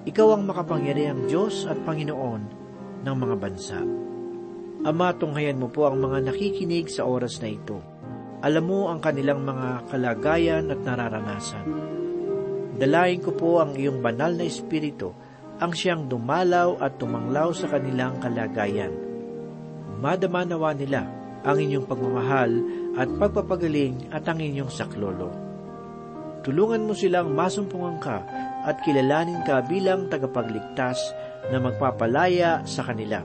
Ikaw 0.08 0.28
ang 0.38 0.44
makapangyarihang 0.48 1.28
Diyos 1.28 1.68
at 1.68 1.82
Panginoon 1.84 2.42
ng 3.04 3.16
mga 3.18 3.36
bansa. 3.36 3.80
Ama, 4.88 5.18
tunghayan 5.18 5.60
mo 5.60 5.68
po 5.68 5.90
ang 5.90 6.00
mga 6.00 6.32
nakikinig 6.32 6.88
sa 6.88 7.04
oras 7.04 7.42
na 7.42 7.50
ito. 7.52 7.82
Alam 8.46 8.64
mo 8.70 8.80
ang 8.94 9.02
kanilang 9.02 9.42
mga 9.42 9.90
kalagayan 9.90 10.70
at 10.70 10.80
nararanasan. 10.86 11.68
Dalayin 12.78 13.26
ko 13.26 13.34
po 13.34 13.58
ang 13.58 13.74
iyong 13.74 14.06
banal 14.06 14.38
na 14.38 14.46
espiritu 14.46 15.10
ang 15.58 15.74
siyang 15.74 16.06
dumalaw 16.06 16.78
at 16.78 17.02
tumanglaw 17.02 17.50
sa 17.50 17.66
kanilang 17.66 18.22
kalagayan. 18.22 18.94
Madama 19.98 20.46
nawa 20.46 20.78
nila 20.78 21.10
ang 21.42 21.58
inyong 21.58 21.90
pagmamahal 21.90 22.52
at 22.98 23.10
pagpapagaling 23.22 24.10
at 24.10 24.26
ang 24.26 24.42
inyong 24.42 24.74
saklolo. 24.74 25.30
Tulungan 26.42 26.90
mo 26.90 26.98
silang 26.98 27.38
masumpungan 27.38 28.02
ka 28.02 28.26
at 28.66 28.82
kilalanin 28.82 29.46
ka 29.46 29.62
bilang 29.70 30.10
tagapagligtas 30.10 30.98
na 31.54 31.62
magpapalaya 31.62 32.66
sa 32.66 32.82
kanila. 32.82 33.22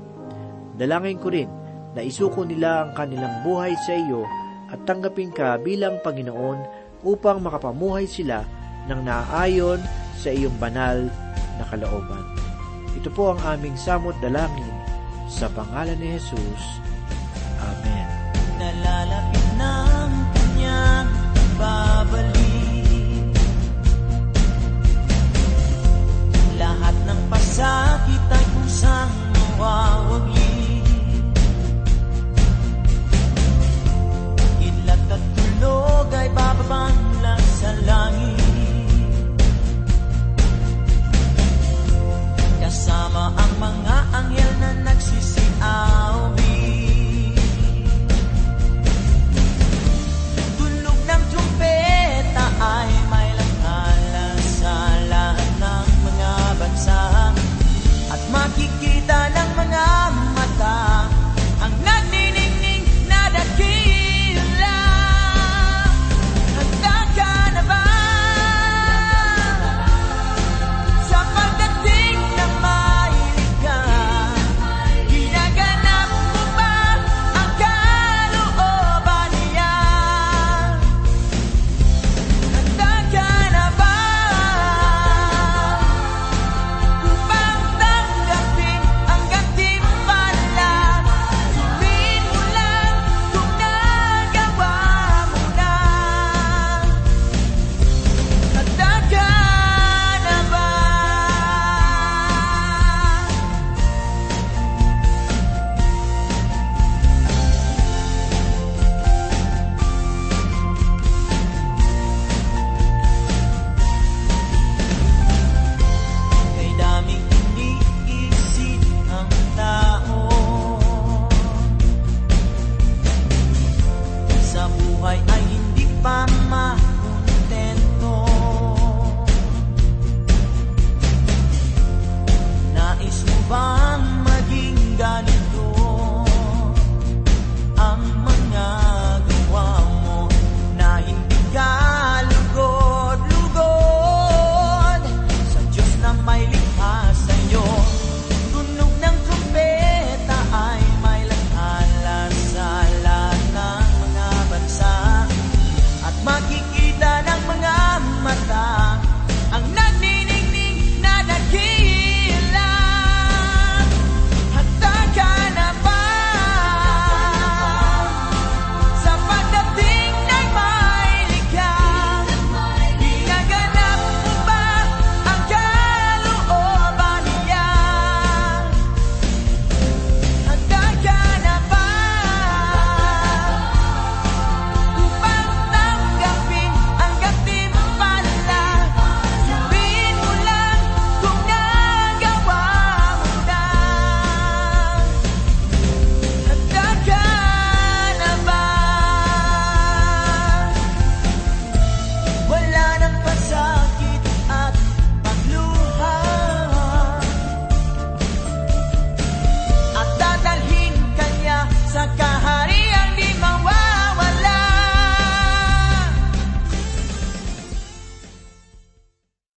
Dalangin 0.77 1.19
ko 1.19 1.29
rin 1.33 1.51
na 1.97 2.05
isuko 2.05 2.45
nila 2.45 2.87
ang 2.87 2.93
kanilang 2.93 3.43
buhay 3.43 3.73
sa 3.89 3.97
iyo 3.97 4.29
at 4.69 4.81
tanggapin 4.85 5.33
ka 5.33 5.57
bilang 5.61 6.01
Panginoon 6.05 6.61
upang 7.05 7.41
makapamuhay 7.41 8.05
sila 8.09 8.45
ng 8.89 9.01
naaayon 9.05 9.81
sa 10.17 10.33
iyong 10.33 10.57
banal 10.61 11.09
na 11.59 11.65
kalooban. 11.69 12.25
Ito 12.97 13.09
po 13.13 13.35
ang 13.35 13.41
aming 13.57 13.77
samot 13.77 14.17
dalangin 14.21 14.73
sa 15.29 15.49
pangalan 15.49 15.97
ni 15.97 16.17
Jesus. 16.17 16.63
sakit 27.53 28.25
ay 28.33 28.47
kusang 28.57 29.13
mawawagi 29.37 30.81
Ilat 34.63 35.05
at 35.13 35.25
tulog 35.37 36.09
ay 36.17 36.29
bababan 36.33 36.97
lang 37.21 37.45
sa 37.61 37.71
langit. 37.85 39.37
Kasama 42.63 43.37
ang 43.37 43.53
mga 43.61 43.97
anghel 44.17 44.53
na 44.63 44.71
nagsisip 44.87 45.52